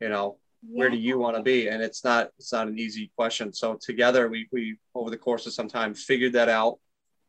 you 0.00 0.08
know, 0.08 0.38
yeah. 0.62 0.78
where 0.78 0.90
do 0.90 0.96
you 0.96 1.18
want 1.18 1.36
to 1.36 1.42
be? 1.42 1.68
And 1.68 1.82
it's 1.82 2.04
not 2.04 2.30
it's 2.38 2.52
not 2.52 2.68
an 2.68 2.78
easy 2.78 3.10
question. 3.16 3.52
So 3.52 3.78
together 3.80 4.28
we 4.28 4.48
we 4.52 4.76
over 4.94 5.10
the 5.10 5.18
course 5.18 5.46
of 5.46 5.52
some 5.52 5.68
time 5.68 5.94
figured 5.94 6.32
that 6.32 6.48
out. 6.48 6.78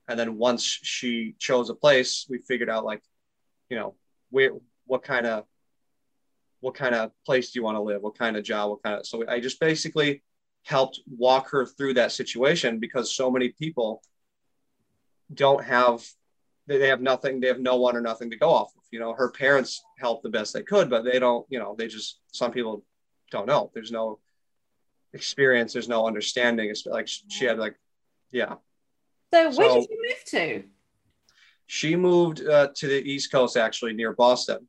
And 0.08 0.20
then 0.20 0.38
once 0.38 0.64
she 0.64 1.36
chose 1.40 1.70
a 1.70 1.76
place, 1.76 2.26
we 2.30 2.40
figured 2.40 2.70
out 2.70 2.86
like, 2.86 3.02
you 3.70 3.78
know, 3.78 3.96
where 4.30 4.52
what 4.86 5.04
kind 5.04 5.26
of 5.26 5.46
what 6.60 6.76
kind 6.76 6.96
of 6.96 7.12
place 7.26 7.52
do 7.52 7.60
you 7.60 7.64
want 7.64 7.76
to 7.76 7.82
live? 7.82 8.02
What 8.02 8.18
kind 8.18 8.38
of 8.38 8.44
job? 8.44 8.70
What 8.70 8.84
kind 8.84 9.00
of 9.00 9.06
so 9.06 9.24
I 9.28 9.40
just 9.40 9.60
basically 9.60 10.24
helped 10.64 11.02
walk 11.08 11.50
her 11.50 11.66
through 11.66 11.94
that 11.96 12.12
situation 12.12 12.80
because 12.80 13.14
so 13.14 13.30
many 13.30 13.50
people 13.50 14.02
don't 15.34 15.64
have 15.64 16.06
they 16.68 16.88
have 16.88 17.02
nothing 17.02 17.40
they 17.40 17.48
have 17.48 17.60
no 17.60 17.76
one 17.76 17.96
or 17.96 18.02
nothing 18.02 18.30
to 18.30 18.38
go 18.38 18.50
off 18.50 18.72
of 18.78 18.84
you 18.92 19.00
know 19.00 19.14
her 19.14 19.30
parents 19.30 19.84
helped 20.00 20.24
the 20.24 20.30
best 20.30 20.54
they 20.54 20.64
could 20.64 20.90
but 20.90 21.04
they 21.04 21.20
don't 21.20 21.46
you 21.50 21.60
know 21.60 21.76
they 21.78 21.88
just 21.88 22.20
some 22.32 22.52
people 22.52 22.84
don't 23.32 23.48
know 23.48 23.72
there's 23.74 23.92
no 23.92 24.20
experience 25.14 25.74
there's 25.74 25.90
no 25.90 26.08
understanding 26.08 26.70
it's 26.70 26.86
like 26.86 27.08
she 27.08 27.46
had 27.46 27.60
like 27.60 27.76
yeah 28.32 28.56
so 29.34 29.44
where 29.58 29.70
so, 29.70 29.82
did 29.82 29.90
you 29.90 30.08
move 30.08 30.24
to 30.26 30.64
she 31.66 31.96
moved 31.96 32.46
uh, 32.46 32.68
to 32.76 32.88
the 32.88 33.02
east 33.10 33.32
coast 33.32 33.58
actually 33.58 33.94
near 33.94 34.14
boston 34.14 34.68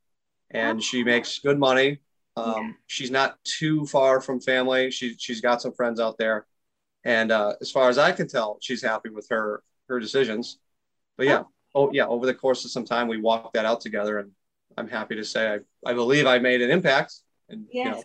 and 0.51 0.79
oh. 0.79 0.81
she 0.81 1.05
makes 1.05 1.39
good 1.39 1.59
money 1.59 2.01
um, 2.37 2.47
yeah. 2.47 2.73
She's 2.87 3.11
not 3.11 3.39
too 3.45 3.87
far 3.87 4.21
from 4.21 4.41
family. 4.41 4.91
She, 4.91 5.15
she's 5.19 5.41
got 5.41 5.63
some 5.63 5.73
friends 5.73 6.01
out 6.01 6.19
there. 6.19 6.47
And 7.05 7.31
uh, 7.31 7.55
as 7.61 7.71
far 7.71 7.89
as 7.89 7.99
I 7.99 8.13
can 8.13 8.29
tell, 8.29 8.59
she's 8.61 8.83
happy 8.83 9.11
with 9.11 9.29
her 9.31 9.63
her 9.89 10.01
decisions. 10.01 10.59
But 11.17 11.27
yeah, 11.27 11.43
oh. 11.75 11.89
oh 11.89 11.91
yeah, 11.93 12.07
over 12.07 12.25
the 12.25 12.35
course 12.35 12.65
of 12.65 12.71
some 12.71 12.85
time, 12.85 13.09
we 13.09 13.21
walked 13.21 13.55
that 13.55 13.67
out 13.67 13.83
together, 13.83 14.19
and 14.19 14.31
I'm 14.79 14.89
happy 14.89 15.15
to 15.17 15.25
say 15.25 15.53
I, 15.53 15.91
I 15.91 15.93
believe 15.93 16.27
I 16.27 16.39
made 16.39 16.63
an 16.63 16.71
impact. 16.71 17.15
And 17.51 17.67
yes. 17.71 17.85
you 17.85 17.93
know, 17.93 18.05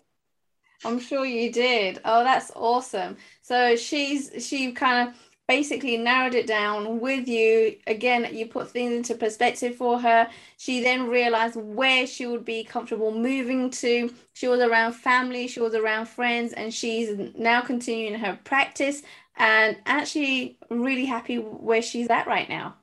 I'm 0.83 0.99
sure 0.99 1.25
you 1.25 1.49
did. 1.49 2.01
Oh, 2.03 2.25
that's 2.25 2.51
awesome. 2.55 3.15
So 3.41 3.77
she's 3.77 4.45
she 4.45 4.73
kind 4.73 5.07
of 5.07 5.15
basically 5.49 5.97
narrowed 5.97 6.35
it 6.35 6.45
down 6.45 6.99
with 6.99 7.27
you. 7.27 7.75
Again, 7.87 8.29
you 8.31 8.45
put 8.45 8.69
things 8.69 8.93
into 8.93 9.15
perspective 9.15 9.75
for 9.75 9.99
her. 9.99 10.29
She 10.57 10.79
then 10.83 11.07
realized 11.07 11.55
where 11.55 12.05
she 12.05 12.27
would 12.27 12.45
be 12.45 12.63
comfortable 12.63 13.11
moving 13.11 13.71
to. 13.71 14.13
She 14.33 14.47
was 14.47 14.59
around 14.59 14.93
family, 14.93 15.47
she 15.47 15.59
was 15.59 15.73
around 15.73 16.07
friends, 16.07 16.53
and 16.53 16.71
she's 16.71 17.33
now 17.35 17.61
continuing 17.61 18.19
her 18.19 18.37
practice 18.43 19.01
and 19.37 19.75
actually 19.87 20.59
really 20.69 21.05
happy 21.05 21.37
where 21.37 21.81
she's 21.81 22.11
at 22.11 22.27
right 22.27 22.47
now. 22.47 22.75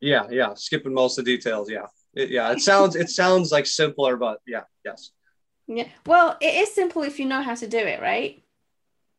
Yeah, 0.00 0.24
yeah. 0.30 0.52
Skipping 0.52 0.92
most 0.92 1.18
of 1.18 1.24
the 1.24 1.34
details. 1.34 1.70
Yeah. 1.70 1.86
It, 2.12 2.28
yeah. 2.28 2.52
It 2.52 2.60
sounds 2.60 2.94
it 2.94 3.08
sounds 3.08 3.50
like 3.52 3.64
simpler, 3.64 4.18
but 4.18 4.42
yeah, 4.46 4.64
yes. 4.84 5.12
Yeah. 5.66 5.88
Well, 6.04 6.36
it 6.42 6.54
is 6.56 6.74
simple 6.74 7.04
if 7.04 7.18
you 7.18 7.24
know 7.24 7.40
how 7.40 7.54
to 7.54 7.66
do 7.66 7.78
it, 7.78 8.02
right? 8.02 8.43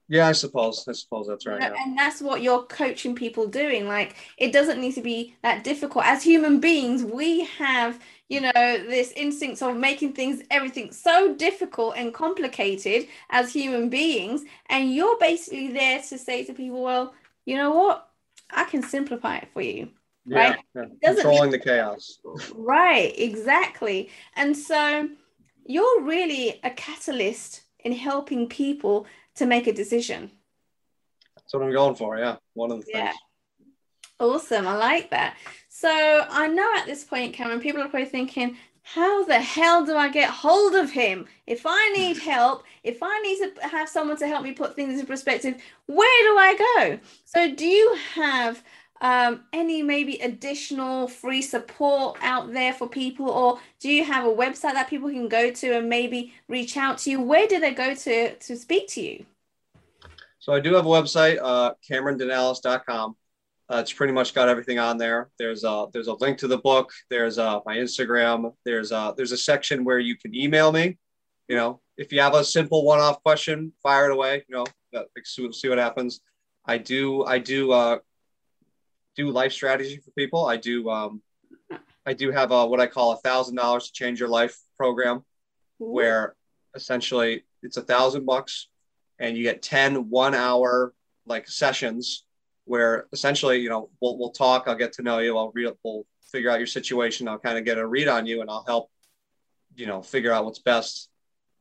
Yeah, 0.07 0.27
I 0.27 0.33
suppose. 0.33 0.85
I 0.87 0.91
suppose 0.91 1.27
that's 1.27 1.47
right. 1.47 1.61
Yeah. 1.61 1.73
And 1.77 1.97
that's 1.97 2.21
what 2.21 2.43
you're 2.43 2.63
coaching 2.63 3.15
people 3.15 3.47
doing. 3.47 3.87
Like, 3.87 4.15
it 4.37 4.53
doesn't 4.53 4.79
need 4.79 4.93
to 4.93 5.01
be 5.01 5.35
that 5.41 5.63
difficult. 5.63 6.05
As 6.05 6.21
human 6.23 6.59
beings, 6.59 7.03
we 7.03 7.45
have, 7.45 7.99
you 8.29 8.41
know, 8.41 8.51
this 8.53 9.11
instinct 9.15 9.63
of 9.63 9.75
making 9.75 10.13
things, 10.13 10.43
everything 10.51 10.91
so 10.91 11.33
difficult 11.33 11.95
and 11.97 12.13
complicated 12.13 13.07
as 13.31 13.51
human 13.51 13.89
beings. 13.89 14.43
And 14.69 14.93
you're 14.93 15.17
basically 15.17 15.71
there 15.73 15.99
to 16.01 16.17
say 16.19 16.43
to 16.45 16.53
people, 16.53 16.83
well, 16.83 17.13
you 17.45 17.57
know 17.57 17.73
what? 17.73 18.07
I 18.51 18.65
can 18.65 18.83
simplify 18.83 19.37
it 19.37 19.47
for 19.53 19.61
you. 19.61 19.89
Yeah, 20.27 20.37
right? 20.37 20.59
Yeah. 20.75 21.13
Controlling 21.13 21.49
the 21.49 21.59
chaos. 21.59 22.19
Right, 22.53 23.13
exactly. 23.17 24.09
And 24.35 24.55
so 24.55 25.09
you're 25.65 26.01
really 26.03 26.59
a 26.63 26.69
catalyst 26.69 27.61
in 27.79 27.91
helping 27.91 28.47
people 28.47 29.07
to 29.35 29.45
make 29.45 29.67
a 29.67 29.73
decision. 29.73 30.31
That's 31.35 31.53
what 31.53 31.63
I'm 31.63 31.71
going 31.71 31.95
for. 31.95 32.17
Yeah. 32.17 32.37
One 32.53 32.71
of 32.71 32.85
the 32.85 32.91
yeah. 32.91 33.05
things. 33.07 33.19
Awesome. 34.19 34.65
I 34.65 34.77
like 34.77 35.09
that. 35.09 35.35
So 35.67 35.89
I 36.29 36.47
know 36.47 36.69
at 36.77 36.85
this 36.85 37.03
point, 37.03 37.33
Cameron, 37.33 37.59
people 37.59 37.81
are 37.81 37.89
probably 37.89 38.07
thinking, 38.07 38.57
how 38.81 39.25
the 39.25 39.39
hell 39.39 39.85
do 39.85 39.97
I 39.97 40.09
get 40.09 40.29
hold 40.29 40.75
of 40.75 40.91
him? 40.91 41.25
If 41.47 41.63
I 41.65 41.91
need 41.95 42.17
help, 42.21 42.63
if 42.83 42.99
I 43.01 43.19
need 43.21 43.39
to 43.39 43.67
have 43.67 43.89
someone 43.89 44.17
to 44.17 44.27
help 44.27 44.43
me 44.43 44.53
put 44.53 44.75
things 44.75 44.99
in 44.99 45.05
perspective, 45.05 45.61
where 45.87 46.23
do 46.27 46.37
I 46.37 46.55
go? 46.75 46.99
So, 47.25 47.53
do 47.53 47.65
you 47.65 47.97
have 48.13 48.63
um, 49.01 49.43
any 49.51 49.83
maybe 49.83 50.17
additional 50.19 51.07
free 51.07 51.41
support 51.41 52.17
out 52.21 52.53
there 52.53 52.73
for 52.73 52.87
people, 52.87 53.29
or 53.29 53.59
do 53.79 53.89
you 53.89 54.03
have 54.05 54.25
a 54.25 54.33
website 54.33 54.73
that 54.73 54.89
people 54.89 55.09
can 55.09 55.27
go 55.27 55.51
to 55.51 55.77
and 55.77 55.89
maybe 55.89 56.33
reach 56.47 56.77
out 56.77 56.97
to 56.99 57.11
you? 57.11 57.21
Where 57.21 57.47
do 57.47 57.59
they 57.59 57.73
go 57.73 57.93
to 57.93 58.35
to 58.35 58.57
speak 58.57 58.87
to 58.89 59.01
you? 59.01 59.25
So 60.39 60.53
I 60.53 60.59
do 60.59 60.73
have 60.75 60.85
a 60.85 60.89
website, 60.89 61.39
uh, 61.41 61.73
CameronDenalis.com. 61.89 63.15
Uh, 63.67 63.77
it's 63.77 63.91
pretty 63.91 64.13
much 64.13 64.35
got 64.35 64.47
everything 64.47 64.77
on 64.77 64.97
there. 64.97 65.29
There's 65.39 65.63
a 65.63 65.87
there's 65.91 66.07
a 66.07 66.13
link 66.13 66.37
to 66.39 66.47
the 66.47 66.59
book. 66.59 66.91
There's 67.09 67.37
uh, 67.39 67.61
my 67.65 67.77
Instagram. 67.77 68.53
There's 68.63 68.91
a 68.91 69.13
there's 69.17 69.31
a 69.31 69.37
section 69.37 69.83
where 69.83 69.99
you 69.99 70.15
can 70.15 70.35
email 70.35 70.71
me. 70.71 70.97
You 71.47 71.55
know, 71.55 71.81
if 71.97 72.11
you 72.11 72.21
have 72.21 72.35
a 72.35 72.43
simple 72.43 72.85
one-off 72.85 73.21
question, 73.23 73.73
fire 73.81 74.05
it 74.05 74.13
away. 74.13 74.45
You 74.47 74.55
know, 74.55 74.65
see 75.23 75.67
what 75.67 75.79
happens. 75.79 76.21
I 76.65 76.77
do 76.77 77.25
I 77.25 77.39
do 77.39 77.71
uh, 77.71 77.97
do 79.15 79.29
life 79.31 79.53
strategy 79.53 79.97
for 79.97 80.11
people. 80.11 80.45
I 80.45 80.57
do 80.57 80.89
um, 80.89 81.21
I 82.05 82.13
do 82.13 82.31
have 82.31 82.51
a 82.51 82.65
what 82.65 82.79
I 82.79 82.87
call 82.87 83.13
a 83.13 83.17
thousand 83.17 83.55
dollars 83.55 83.87
to 83.87 83.93
change 83.93 84.19
your 84.19 84.29
life 84.29 84.57
program, 84.77 85.17
Ooh. 85.81 85.91
where 85.91 86.35
essentially 86.75 87.45
it's 87.63 87.77
a 87.77 87.81
thousand 87.81 88.25
bucks, 88.25 88.67
and 89.19 89.37
you 89.37 89.43
get 89.43 89.61
10 89.61 90.09
one 90.09 90.35
hour 90.35 90.93
like 91.25 91.47
sessions 91.47 92.25
where 92.65 93.07
essentially 93.13 93.59
you 93.59 93.69
know 93.69 93.89
we'll 94.01 94.17
we'll 94.17 94.31
talk. 94.31 94.65
I'll 94.67 94.75
get 94.75 94.93
to 94.93 95.03
know 95.03 95.19
you. 95.19 95.37
I'll 95.37 95.51
read. 95.53 95.71
We'll 95.83 96.05
figure 96.31 96.49
out 96.49 96.59
your 96.59 96.67
situation. 96.67 97.27
I'll 97.27 97.39
kind 97.39 97.57
of 97.57 97.65
get 97.65 97.77
a 97.77 97.87
read 97.87 98.07
on 98.07 98.25
you, 98.25 98.41
and 98.41 98.49
I'll 98.49 98.65
help 98.67 98.89
you 99.75 99.85
know 99.85 100.01
figure 100.01 100.31
out 100.31 100.45
what's 100.45 100.59
best. 100.59 101.09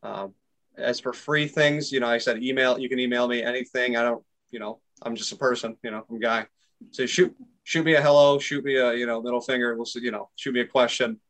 Um, 0.02 0.34
as 0.76 1.00
for 1.00 1.12
free 1.12 1.46
things, 1.46 1.92
you 1.92 2.00
know, 2.00 2.08
I 2.08 2.18
said 2.18 2.42
email. 2.42 2.78
You 2.78 2.88
can 2.88 2.98
email 2.98 3.28
me 3.28 3.42
anything. 3.42 3.96
I 3.96 4.02
don't, 4.02 4.24
you 4.50 4.58
know, 4.58 4.80
I'm 5.02 5.14
just 5.14 5.32
a 5.32 5.36
person. 5.36 5.76
You 5.82 5.92
know, 5.92 6.04
I'm 6.08 6.16
a 6.16 6.18
guy. 6.18 6.46
So 6.90 7.06
shoot 7.06 7.34
shoot 7.64 7.84
me 7.84 7.94
a 7.94 8.02
hello, 8.02 8.38
shoot 8.38 8.64
me 8.64 8.76
a 8.76 8.94
you 8.94 9.06
know 9.06 9.20
middle 9.20 9.40
finger. 9.40 9.74
We'll 9.76 9.86
see, 9.86 10.00
you 10.00 10.10
know, 10.10 10.30
shoot 10.36 10.54
me 10.54 10.60
a 10.60 10.66
question. 10.66 11.20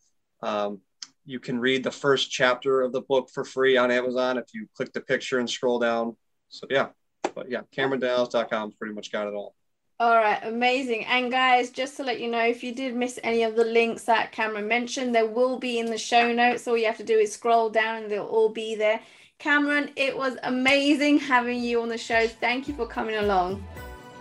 Um, 0.42 0.80
you 1.24 1.40
can 1.40 1.58
read 1.58 1.82
the 1.82 1.90
first 1.90 2.30
chapter 2.30 2.82
of 2.82 2.92
the 2.92 3.00
book 3.00 3.30
for 3.32 3.44
free 3.44 3.76
on 3.76 3.90
Amazon 3.90 4.36
if 4.36 4.46
you 4.52 4.68
click 4.76 4.92
the 4.92 5.00
picture 5.00 5.38
and 5.38 5.48
scroll 5.48 5.78
down. 5.78 6.16
So 6.48 6.66
yeah, 6.68 6.88
but 7.34 7.50
yeah, 7.50 7.62
CameronDales.com 7.76 8.72
pretty 8.78 8.94
much 8.94 9.10
got 9.10 9.26
it 9.26 9.34
all. 9.34 9.54
All 10.00 10.16
right, 10.16 10.40
amazing. 10.42 11.04
And 11.06 11.30
guys, 11.30 11.70
just 11.70 11.96
to 11.98 12.02
let 12.02 12.20
you 12.20 12.28
know, 12.28 12.44
if 12.44 12.64
you 12.64 12.74
did 12.74 12.96
miss 12.96 13.20
any 13.22 13.44
of 13.44 13.54
the 13.54 13.64
links 13.64 14.04
that 14.04 14.32
Cameron 14.32 14.66
mentioned, 14.66 15.14
there 15.14 15.26
will 15.26 15.56
be 15.58 15.78
in 15.78 15.86
the 15.86 15.96
show 15.96 16.32
notes. 16.32 16.66
All 16.66 16.76
you 16.76 16.86
have 16.86 16.96
to 16.96 17.04
do 17.04 17.16
is 17.16 17.32
scroll 17.32 17.70
down 17.70 18.02
and 18.02 18.10
they'll 18.10 18.24
all 18.24 18.48
be 18.48 18.74
there. 18.74 19.00
Cameron, 19.38 19.90
it 19.94 20.16
was 20.16 20.36
amazing 20.42 21.18
having 21.18 21.60
you 21.60 21.80
on 21.80 21.88
the 21.88 21.98
show. 21.98 22.26
Thank 22.26 22.66
you 22.66 22.74
for 22.74 22.86
coming 22.86 23.16
along. 23.16 23.64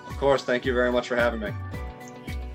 Of 0.07 0.17
course, 0.17 0.43
thank 0.43 0.65
you 0.65 0.73
very 0.73 0.91
much 0.91 1.07
for 1.07 1.15
having 1.15 1.39
me. 1.39 1.51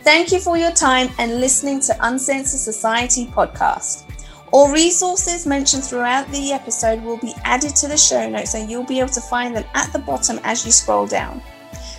Thank 0.01 0.33
you 0.33 0.41
for 0.41 0.57
your 0.57 0.73
time 0.73 1.09
and 1.19 1.41
listening 1.41 1.81
to 1.81 1.97
Uncensored 2.01 2.61
Society 2.61 3.27
podcast. 3.27 4.05
All 4.53 4.73
resources 4.73 5.47
mentioned 5.47 5.85
throughout 5.85 6.27
the 6.29 6.53
episode 6.53 7.03
will 7.03 7.19
be 7.19 7.35
added 7.45 7.77
to 7.77 7.89
the 7.89 7.97
show 7.99 8.29
notes 8.29 8.55
and 8.55 8.71
you'll 8.71 8.85
be 8.85 9.01
able 9.01 9.11
to 9.11 9.21
find 9.21 9.55
them 9.55 9.65
at 9.75 9.93
the 9.93 9.99
bottom 9.99 10.41
as 10.45 10.65
you 10.65 10.73
scroll 10.73 11.07
down. 11.07 11.43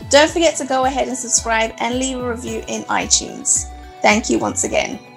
Don't 0.09 0.31
forget 0.31 0.55
to 0.57 0.65
go 0.65 0.85
ahead 0.85 1.07
and 1.07 1.17
subscribe 1.17 1.73
and 1.77 1.99
leave 1.99 2.17
a 2.17 2.27
review 2.27 2.63
in 2.67 2.81
iTunes. 2.83 3.69
Thank 4.01 4.29
you 4.29 4.39
once 4.39 4.63
again. 4.63 5.08